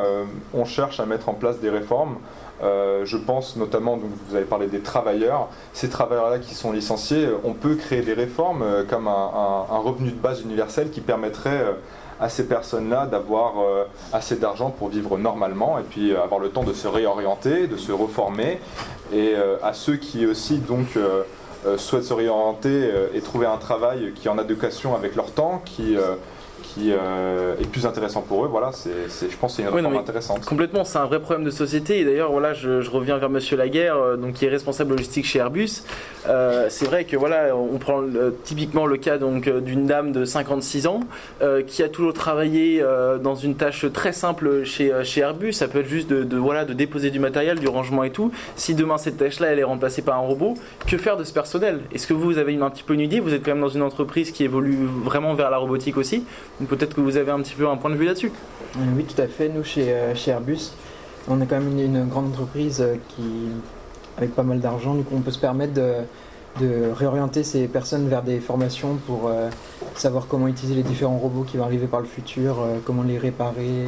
on 0.54 0.63
cherche 0.63 1.01
à 1.01 1.06
mettre 1.06 1.27
en 1.27 1.34
place 1.34 1.60
des 1.60 1.70
réformes. 1.70 2.15
Euh, 2.63 3.05
je 3.05 3.17
pense 3.17 3.57
notamment, 3.57 3.97
vous 3.97 4.35
avez 4.35 4.45
parlé 4.45 4.67
des 4.67 4.79
travailleurs, 4.79 5.50
ces 5.74 5.89
travailleurs-là 5.89 6.39
qui 6.39 6.55
sont 6.55 6.71
licenciés, 6.71 7.27
on 7.43 7.53
peut 7.53 7.75
créer 7.75 8.01
des 8.01 8.13
réformes 8.13 8.62
euh, 8.62 8.83
comme 8.83 9.07
un, 9.07 9.77
revenu 9.79 10.12
de 10.12 10.15
base 10.15 10.41
universel 10.41 10.89
qui 10.89 11.01
permettrait 11.01 11.62
euh, 11.62 11.74
à 12.19 12.29
ces 12.29 12.47
personnes-là 12.47 13.07
d'avoir 13.07 13.59
euh, 13.59 13.83
assez 14.13 14.38
d'argent 14.38 14.69
pour 14.69 14.88
vivre 14.88 15.17
normalement 15.17 15.77
et 15.79 15.83
puis 15.83 16.13
euh, 16.13 16.24
avoir 16.24 16.39
le 16.39 16.50
temps 16.50 16.63
de 16.63 16.74
se 16.74 16.88
réorienter, 16.88 17.67
de 17.67 17.77
se 17.77 17.91
reformer. 17.91 18.59
Et 19.12 19.33
euh, 19.35 19.57
à 19.62 19.74
ceux 19.74 19.97
qui 19.97 20.25
aussi 20.25 20.62
euh, 20.95 21.24
euh, 21.65 21.77
souhaitent 21.77 22.03
se 22.03 22.13
réorienter 22.13 22.69
euh, 22.69 23.07
et 23.13 23.21
trouver 23.21 23.47
un 23.47 23.57
travail 23.57 24.13
qui 24.15 24.27
est 24.27 24.31
en 24.31 24.38
adéquation 24.38 24.95
avec 24.95 25.15
leur 25.15 25.31
temps, 25.31 25.62
qui, 25.65 25.97
euh, 25.97 26.15
qui 26.75 26.91
euh, 26.91 27.55
est 27.60 27.67
plus 27.67 27.86
intéressant 27.86 28.22
pour 28.22 28.44
eux, 28.44 28.48
voilà, 28.48 28.72
c'est, 28.74 28.91
je 29.10 29.38
pense 29.38 29.53
que 29.53 29.58
c'est 29.58 29.62
une 29.63 29.70
Oui, 29.70 29.75
réforme 29.75 29.94
mais 29.94 30.00
intéressante. 30.00 30.46
Complètement, 30.46 30.84
c'est 30.84 30.98
un 30.98 31.05
vrai 31.05 31.22
problème 31.22 31.46
de 31.46 31.50
société. 31.50 32.00
Et 32.00 32.05
d'ailleurs, 32.05 32.32
voilà, 32.32 32.53
je, 32.53 32.82
je 32.82 32.91
reviens 32.91 33.17
vers 33.17 33.29
Monsieur 33.29 33.55
Laguerre, 33.55 33.96
euh, 33.96 34.17
donc 34.17 34.34
qui 34.34 34.46
est 34.46 34.50
responsable 34.50 34.91
logistique 34.91 35.25
chez 35.25 35.39
Airbus. 35.39 35.84
Euh, 36.27 36.67
c'est 36.70 36.86
vrai 36.86 37.05
que 37.05 37.15
voilà, 37.15 37.55
on 37.55 37.77
prend 37.77 38.01
typiquement 38.44 38.86
le 38.86 38.98
cas 38.98 39.17
donc 39.17 39.48
d'une 39.48 39.86
dame 39.86 40.12
de 40.12 40.25
56 40.25 40.88
ans 40.88 41.00
euh, 41.41 41.62
qui 41.63 41.82
a 41.82 41.88
toujours 41.88 42.13
travaillé 42.13 42.84
dans 43.24 43.36
une 43.36 43.55
tâche 43.55 43.86
très 43.94 44.12
simple 44.12 44.63
chez, 44.65 44.91
chez 45.03 45.22
Airbus. 45.22 45.53
Ça 45.53 45.67
peut 45.67 45.79
être 45.79 45.88
juste 45.88 46.10
de, 46.10 46.24
de, 46.24 46.38
voilà 46.38 46.65
de 46.65 46.74
déposer 46.74 47.10
du 47.10 47.20
matériel, 47.20 47.60
du 47.60 47.67
rangement 47.67 48.03
et 48.03 48.10
tout. 48.12 48.32
Si 48.55 48.75
demain 48.75 48.98
cette 48.98 49.17
tâche-là 49.17 49.48
elle 49.48 49.60
est 49.60 49.63
remplacée 49.63 50.01
par 50.01 50.15
un 50.15 50.25
robot, 50.27 50.55
que 50.88 50.98
faire 50.98 51.15
de 51.15 51.24
ce 51.24 51.32
personnel? 51.32 51.79
Est-ce 51.94 52.08
que 52.08 52.13
vous 52.13 52.38
avez 52.38 52.53
une, 52.53 52.63
un 52.63 52.70
petit 52.70 52.84
peu 52.84 52.94
une 52.94 53.00
idée? 53.00 53.20
Vous 53.20 53.34
êtes 53.34 53.44
quand 53.44 53.51
même 53.51 53.62
dans 53.62 53.70
une 53.70 53.82
entreprise 53.82 54.32
qui 54.32 54.44
évolue 54.44 54.86
vraiment 54.86 55.36
vers 55.36 55.50
la 55.50 55.58
robotique 55.58 55.98
aussi. 55.98 56.24
Peut-être 56.65 56.93
que 56.95 57.01
vous 57.01 57.17
avez 57.17 57.31
un 57.31 57.39
petit 57.41 57.55
peu 57.55 57.67
un 57.67 57.77
point 57.77 57.89
de 57.89 57.95
vue 57.95 58.05
là-dessus. 58.05 58.31
Euh, 58.77 58.79
Oui, 58.95 59.05
tout 59.05 59.22
à 59.22 59.27
fait. 59.27 59.50
Nous, 59.50 59.63
chez, 59.63 59.91
euh, 59.93 60.15
chez 60.15 60.31
Airbus, 60.31 60.72
on 61.27 61.41
est 61.41 61.45
quand 61.45 61.60
même 61.60 61.72
une, 61.77 61.95
une 61.95 62.05
grande 62.07 62.27
entreprise 62.27 62.81
euh, 62.81 62.95
qui, 63.10 63.24
avec 64.17 64.34
pas 64.36 64.43
mal 64.43 64.60
d'argent, 64.60 64.95
du 64.95 65.03
coup, 65.03 65.15
on 65.17 65.22
peut 65.22 65.31
se 65.31 65.39
permettre 65.39 65.74
de, 65.74 65.93
de 66.62 66.91
réorienter 66.93 67.43
ces 67.43 67.67
personnes 67.67 68.07
vers 68.07 68.22
des 68.24 68.39
formations 68.39 68.95
pour 69.07 69.27
euh, 69.27 69.50
savoir 69.95 70.27
comment 70.27 70.48
utiliser 70.48 70.75
les 70.75 70.84
différents 70.84 71.17
robots 71.17 71.43
qui 71.43 71.57
vont 71.57 71.63
arriver 71.65 71.88
par 71.88 72.00
le 72.01 72.05
futur, 72.05 72.60
euh, 72.62 72.77
comment 72.86 73.03
les 73.03 73.17
réparer, 73.17 73.88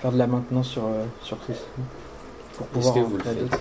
faire 0.00 0.12
de 0.12 0.18
la 0.18 0.26
maintenance 0.26 0.68
sur, 0.68 0.84
euh, 0.84 1.04
sur 1.22 1.36
tout 1.38 1.52
ça. 1.52 1.60
Pour 2.58 2.66
pouvoir 2.68 2.94
que 2.94 3.00
vous 3.00 3.16
le 3.16 3.22
faites 3.22 3.38
d'autres. 3.38 3.60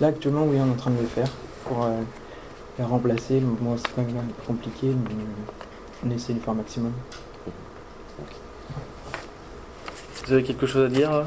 Là, 0.00 0.08
actuellement, 0.08 0.44
oui, 0.46 0.56
on 0.60 0.66
est 0.66 0.70
en 0.72 0.76
train 0.76 0.90
de 0.90 1.00
le 1.00 1.06
faire 1.06 1.28
pour 1.66 1.84
euh, 1.84 2.00
les 2.78 2.84
remplacer. 2.84 3.40
Bon, 3.40 3.76
c'est 3.76 3.94
quand 3.94 4.02
même 4.02 4.16
compliqué, 4.46 4.86
mais 4.88 5.14
on 6.06 6.10
essaie 6.10 6.32
de 6.32 6.38
faire 6.40 6.54
un 6.54 6.56
maximum. 6.56 6.92
Vous 10.26 10.32
avez 10.32 10.42
quelque 10.42 10.66
chose 10.66 10.86
à 10.86 10.88
dire 10.88 11.12
euh 11.12 11.24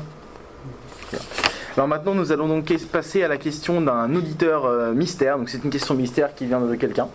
Alors 1.76 1.88
maintenant, 1.88 2.14
nous 2.14 2.32
allons 2.32 2.48
donc 2.48 2.72
passer 2.92 3.24
à 3.24 3.28
la 3.28 3.38
question 3.38 3.82
d'un 3.82 4.16
auditeur 4.16 4.66
euh, 4.66 4.94
mystère. 4.94 5.38
Donc 5.38 5.50
c'est 5.50 5.64
une 5.64 5.70
question 5.70 5.96
mystère 5.96 6.34
qui 6.34 6.46
vient 6.46 6.62
de 6.62 6.76
quelqu'un. 6.76 7.10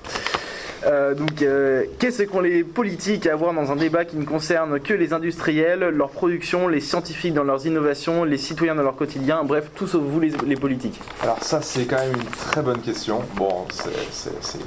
Euh, 0.87 1.15
donc, 1.15 1.43
euh, 1.43 1.85
qu'est-ce 1.99 2.23
qu'ont 2.23 2.41
les 2.41 2.65
politiques 2.65 3.27
à 3.27 3.37
voir 3.37 3.53
dans 3.53 3.71
un 3.71 3.77
débat 3.77 4.05
qui 4.05 4.17
ne 4.17 4.25
concerne 4.25 4.81
que 4.81 4.95
les 4.95 5.13
industriels, 5.13 5.81
leur 5.81 6.11
production, 6.11 6.69
les 6.69 6.81
scientifiques 6.81 7.35
dans 7.35 7.45
leurs 7.45 7.67
innovations, 7.67 8.25
les 8.25 8.39
citoyens 8.39 8.75
dans 8.75 8.83
leur 8.83 8.97
quotidien, 8.97 9.43
bref, 9.45 9.71
tout 9.75 9.87
sauf 9.87 10.03
vous 10.03 10.21
les, 10.21 10.57
politiques 10.57 11.01
Alors 11.23 11.39
ça 11.43 11.63
c'est 11.63 11.85
quand 11.85 11.97
même 11.97 12.15
une 12.15 12.25
très 12.25 12.63
bonne 12.63 12.81
question. 12.81 13.23
Bon, 13.37 13.67
c'est- 13.71 13.91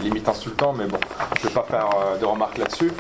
limite 0.02 0.28
insultant, 0.28 0.74
mais 0.78 0.86
bon, 0.86 0.98
je 1.38 1.48
vais 1.48 1.54
pas 1.54 1.64
faire 1.64 1.90
euh, 1.96 2.18
de 2.18 2.26
remarques 2.26 2.58
là-dessus. 2.58 2.92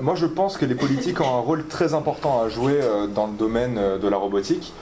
Moi 0.00 0.14
je 0.14 0.26
pense 0.26 0.56
que 0.56 0.64
les 0.64 0.74
politiques 0.74 1.20
ont 1.20 1.36
un 1.36 1.40
rôle 1.40 1.66
très 1.66 1.94
important 1.94 2.42
à 2.42 2.48
jouer 2.48 2.80
dans 3.14 3.26
le 3.26 3.32
domaine 3.32 3.78
de 4.00 4.08
la 4.08 4.16
robotique. 4.16 4.72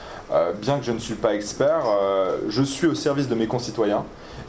Bien 0.61 0.78
que 0.78 0.85
je 0.85 0.93
ne 0.93 0.99
suis 0.99 1.14
pas 1.14 1.35
expert, 1.35 1.85
je 2.49 2.62
suis 2.62 2.87
au 2.87 2.95
service 2.95 3.28
de 3.28 3.35
mes 3.35 3.47
concitoyens. 3.47 4.05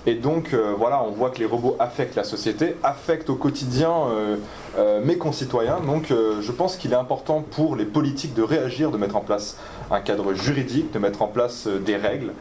Et 0.07 0.15
donc 0.15 0.53
euh, 0.53 0.73
voilà, 0.77 1.03
on 1.03 1.11
voit 1.11 1.31
que 1.31 1.39
les 1.39 1.45
robots 1.45 1.75
affectent 1.79 2.15
la 2.15 2.23
société, 2.23 2.77
affectent 2.81 3.29
au 3.29 3.35
quotidien 3.35 3.91
euh, 3.91 4.37
euh, 4.77 5.01
mes 5.03 5.17
concitoyens. 5.17 5.79
Donc 5.85 6.13
je 6.13 6.51
pense 6.53 6.77
qu'il 6.77 6.93
est 6.93 6.95
important 6.95 7.43
pour 7.51 7.75
les 7.75 7.83
politiques 7.85 8.33
de 8.33 8.41
réagir, 8.41 8.89
de 8.89 8.97
mettre 8.97 9.17
en 9.17 9.21
place 9.21 9.57
un 9.91 9.99
cadre 9.99 10.33
juridique, 10.33 10.93
de 10.93 10.99
mettre 10.99 11.21
en 11.21 11.27
place 11.27 11.67
des 11.67 11.97
règles 11.97 12.31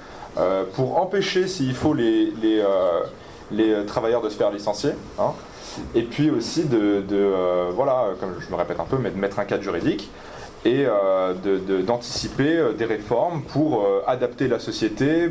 pour 0.74 1.00
empêcher, 1.00 1.48
s'il 1.48 1.74
faut, 1.74 1.94
les, 1.94 2.30
les, 2.42 2.62
les 3.50 3.86
travailleurs 3.86 4.20
de 4.22 4.28
se 4.28 4.36
faire 4.36 4.50
licencier. 4.52 4.90
hein. 5.18 5.32
Et 5.94 6.02
puis 6.02 6.30
aussi 6.30 6.64
de, 6.64 7.02
voilà, 7.74 8.08
comme 8.20 8.34
je 8.38 8.50
me 8.50 8.56
répète 8.56 8.78
un 8.78 8.84
peu, 8.84 8.98
mais 8.98 9.10
de 9.10 9.18
mettre 9.18 9.38
un 9.38 9.44
cadre 9.44 9.62
juridique 9.62 10.10
et 10.64 10.86
d'anticiper 11.86 12.62
des 12.78 12.84
réformes 12.84 13.42
pour 13.42 13.86
adapter 14.06 14.46
la 14.46 14.58
société, 14.58 15.30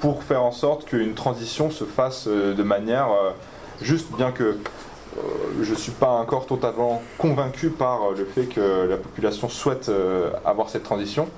pour 0.00 0.22
faire 0.24 0.42
en 0.42 0.52
sorte 0.52 0.84
qu'une 0.86 1.14
transition 1.14 1.70
se 1.70 1.84
fasse 1.84 2.26
euh, 2.26 2.54
de 2.54 2.62
manière 2.62 3.08
euh, 3.12 3.30
juste, 3.82 4.08
bien 4.16 4.32
que 4.32 4.44
euh, 4.44 5.20
je 5.62 5.70
ne 5.70 5.76
suis 5.76 5.92
pas 5.92 6.10
encore 6.10 6.46
totalement 6.46 7.02
convaincu 7.18 7.68
par 7.70 8.10
le 8.16 8.24
fait 8.24 8.44
que 8.46 8.86
la 8.88 8.96
population 8.96 9.48
souhaite 9.48 9.90
avoir 10.44 10.68
cette 10.70 10.84
transition. 10.84 11.28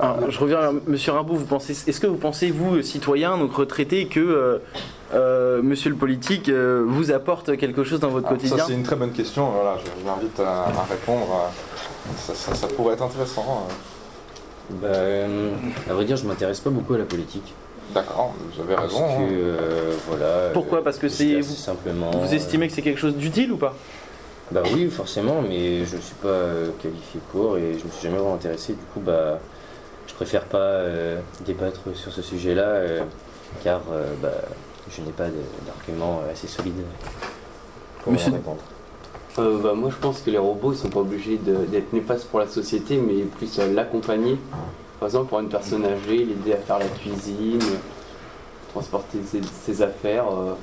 Alors, 0.00 0.30
je 0.30 0.38
reviens 0.40 0.58
à 0.60 0.72
Monsieur 0.86 1.12
Rimbaud, 1.12 1.34
vous 1.34 1.44
pensez, 1.44 1.72
est-ce 1.72 2.00
que 2.00 2.06
vous 2.06 2.16
pensez, 2.16 2.50
vous, 2.50 2.80
citoyen, 2.80 3.36
donc 3.36 3.52
retraité, 3.54 4.06
que 4.06 4.20
euh, 4.20 4.58
euh, 5.12 5.60
Monsieur 5.62 5.90
le 5.90 5.96
politique 5.96 6.48
euh, 6.48 6.82
vous 6.88 7.12
apporte 7.12 7.58
quelque 7.58 7.84
chose 7.84 8.00
dans 8.00 8.08
votre 8.08 8.26
Alors, 8.28 8.38
quotidien 8.38 8.56
ça 8.56 8.64
c'est 8.68 8.72
une 8.72 8.84
très 8.84 8.96
bonne 8.96 9.12
question, 9.12 9.50
voilà, 9.50 9.76
je 9.84 9.90
je 10.00 10.06
m'invite 10.06 10.40
à, 10.40 10.62
à 10.68 10.84
répondre. 10.88 11.26
Ça, 12.16 12.34
ça- 12.34 12.54
ça 12.54 12.66
pourrait 12.68 12.94
être 12.94 13.02
intéressant. 13.02 13.66
Bah, 14.70 14.88
à 15.90 15.92
vrai 15.92 16.04
dire, 16.06 16.16
je 16.16 16.26
m'intéresse 16.26 16.60
pas 16.60 16.70
beaucoup 16.70 16.94
à 16.94 16.98
la 16.98 17.04
politique. 17.04 17.52
D'accord, 17.94 18.32
vous 18.54 18.62
avez 18.62 18.74
Parce 18.74 18.92
raison. 18.92 19.06
que, 19.06 19.22
hein. 19.22 19.26
euh, 19.30 19.94
voilà. 20.08 20.50
Pourquoi? 20.52 20.78
Euh, 20.78 20.82
Parce 20.82 20.98
que 20.98 21.08
c'est 21.08 21.40
vous- 21.40 21.54
simplement. 21.54 22.10
Vous 22.10 22.32
euh, 22.32 22.36
estimez 22.36 22.68
que 22.68 22.74
c'est 22.74 22.82
quelque 22.82 23.00
chose 23.00 23.14
d'utile 23.16 23.52
ou 23.52 23.56
pas? 23.56 23.74
Bah 24.50 24.62
oui, 24.72 24.88
forcément, 24.90 25.42
mais 25.42 25.84
je 25.84 25.96
ne 25.96 26.00
suis 26.00 26.14
pas 26.22 26.44
qualifié 26.82 27.20
pour 27.32 27.56
et 27.58 27.78
je 27.78 27.84
me 27.84 27.90
suis 27.90 28.02
jamais 28.02 28.16
vraiment 28.18 28.34
intéressé. 28.34 28.72
Du 28.74 28.84
coup, 28.94 29.00
bah, 29.00 29.38
je 30.06 30.14
préfère 30.14 30.44
pas 30.44 30.58
euh, 30.58 31.20
débattre 31.46 31.80
sur 31.94 32.12
ce 32.12 32.22
sujet-là, 32.22 32.62
euh, 32.62 33.02
car 33.64 33.80
euh, 33.92 34.04
bah, 34.22 34.28
je 34.90 35.00
n'ai 35.02 35.12
pas 35.12 35.26
d'arguments 35.66 36.20
assez 36.30 36.46
solides 36.48 36.74
pour 38.02 38.12
Monsieur- 38.12 38.32
répondre. 38.32 38.60
Euh, 39.38 39.58
bah, 39.62 39.72
moi 39.74 39.88
je 39.90 39.96
pense 39.96 40.20
que 40.20 40.28
les 40.30 40.36
robots 40.36 40.72
ils 40.72 40.78
sont 40.78 40.90
pas 40.90 41.00
obligés 41.00 41.38
d'être 41.38 41.94
néfastes 41.94 42.26
pour 42.26 42.38
la 42.38 42.46
société 42.46 42.98
mais 42.98 43.22
plus 43.22 43.58
euh, 43.58 43.72
l'accompagner. 43.72 44.36
Par 45.02 45.08
exemple 45.08 45.30
pour 45.30 45.40
une 45.40 45.48
personne 45.48 45.84
âgée, 45.84 46.18
l'aider 46.18 46.52
à 46.52 46.58
faire 46.58 46.78
la 46.78 46.86
cuisine, 46.86 47.58
transporter 48.70 49.18
ses, 49.64 49.82
affaires, 49.82 50.26
euh, 50.28 50.54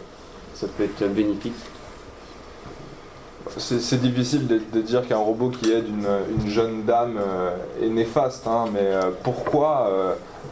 ça 0.54 0.66
peut 0.78 0.86
être 0.86 1.14
bénéfique. 1.14 1.58
C'est 3.58 4.00
difficile 4.02 4.48
de, 4.48 4.80
dire 4.80 5.06
qu'un 5.06 5.18
robot 5.18 5.50
qui 5.50 5.70
aide 5.74 5.90
une, 5.90 6.08
une 6.40 6.50
jeune 6.50 6.86
dame 6.86 7.20
euh, 7.20 7.58
est 7.84 7.90
néfaste, 7.90 8.48
hein, 8.48 8.68
mais 8.72 8.80
euh, 8.80 9.12
pourquoi 9.24 9.92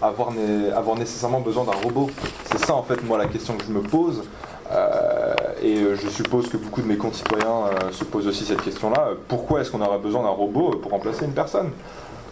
avoir, 0.01 0.33
né- 0.33 0.69
avoir 0.75 0.97
nécessairement 0.97 1.39
besoin 1.39 1.63
d'un 1.63 1.79
robot? 1.81 2.09
C'est 2.51 2.65
ça 2.65 2.75
en 2.75 2.83
fait 2.83 3.01
moi 3.05 3.17
la 3.17 3.27
question 3.27 3.55
que 3.55 3.63
je 3.63 3.71
me 3.71 3.83
pose. 3.83 4.23
Et 5.63 5.77
je 5.77 6.09
suppose 6.09 6.49
que 6.49 6.57
beaucoup 6.57 6.81
de 6.81 6.87
mes 6.87 6.97
concitoyens 6.97 7.69
se 7.93 8.03
posent 8.03 8.27
aussi 8.27 8.43
cette 8.43 8.61
question-là. 8.61 9.11
Pourquoi 9.29 9.61
est-ce 9.61 9.71
qu'on 9.71 9.79
aurait 9.79 9.97
besoin 9.97 10.23
d'un 10.23 10.35
robot 10.43 10.71
pour 10.71 10.91
remplacer 10.91 11.23
une 11.23 11.31
personne? 11.31 11.71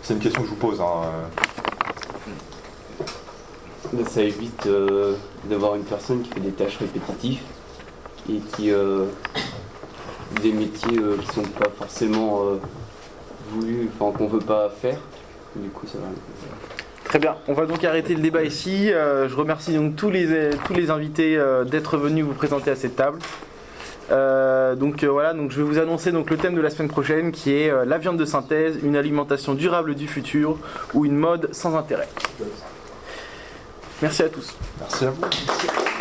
C'est 0.06 0.14
une 0.14 0.20
question 0.20 0.44
que 0.44 0.48
je 0.50 0.54
vous 0.54 0.60
pose. 0.60 0.80
hein, 0.80 1.02
euh. 3.96 4.04
Ça 4.08 4.22
évite 4.22 4.68
euh, 4.68 5.16
d'avoir 5.46 5.74
une 5.74 5.84
personne 5.84 6.22
qui 6.22 6.30
fait 6.30 6.42
des 6.42 6.52
tâches 6.52 6.78
répétitives 6.78 7.42
et 8.30 8.38
qui 8.38 8.70
euh, 8.72 9.06
des 10.44 10.52
métiers 10.52 11.00
euh, 11.00 11.18
qui 11.18 11.26
sont 11.34 11.42
pas 11.42 11.70
forcément 11.76 12.44
euh, 12.44 12.58
voulus, 13.50 13.90
enfin 14.00 14.16
qu'on 14.16 14.28
veut 14.28 14.38
pas 14.38 14.70
faire. 14.70 15.00
Du 15.56 15.70
coup 15.70 15.88
ça 15.88 15.98
va. 15.98 16.06
Très 17.06 17.18
bien, 17.18 17.38
on 17.48 17.54
va 17.54 17.66
donc 17.66 17.84
arrêter 17.84 18.14
le 18.14 18.22
débat 18.22 18.44
ici. 18.44 18.92
Euh, 18.92 19.28
je 19.28 19.36
remercie 19.36 19.74
donc 19.74 19.96
tous 19.96 20.12
les, 20.12 20.52
tous 20.66 20.74
les 20.74 20.92
invités 20.92 21.36
euh, 21.36 21.64
d'être 21.64 21.98
venus 21.98 22.26
vous 22.26 22.34
présenter 22.34 22.70
à 22.70 22.76
cette 22.76 22.96
table. 22.96 23.18
Euh, 24.12 24.76
donc 24.76 25.04
euh, 25.04 25.08
voilà, 25.08 25.34
donc 25.34 25.52
je 25.52 25.58
vais 25.58 25.64
vous 25.64 25.80
annoncer 25.80 26.12
donc 26.12 26.30
le 26.30 26.38
thème 26.38 26.56
de 26.56 26.62
la 26.62 26.70
semaine 26.70 26.90
prochaine 26.90 27.32
qui 27.32 27.54
est 27.54 27.70
euh, 27.70 27.86
la 27.86 27.98
viande 27.98 28.18
de 28.18 28.26
synthèse, 28.26 28.78
une 28.84 28.96
alimentation 28.96 29.56
durable 29.56 29.96
du 29.96 30.08
futur 30.08 30.58
ou 30.94 31.06
une 31.06 31.18
mode 31.18 31.50
sans 31.54 31.76
intérêt. 31.76 32.10
Merci 34.02 34.24
à 34.24 34.30
tous. 34.30 34.54
Merci 34.80 35.06
à 35.06 35.10
vous. 35.10 35.95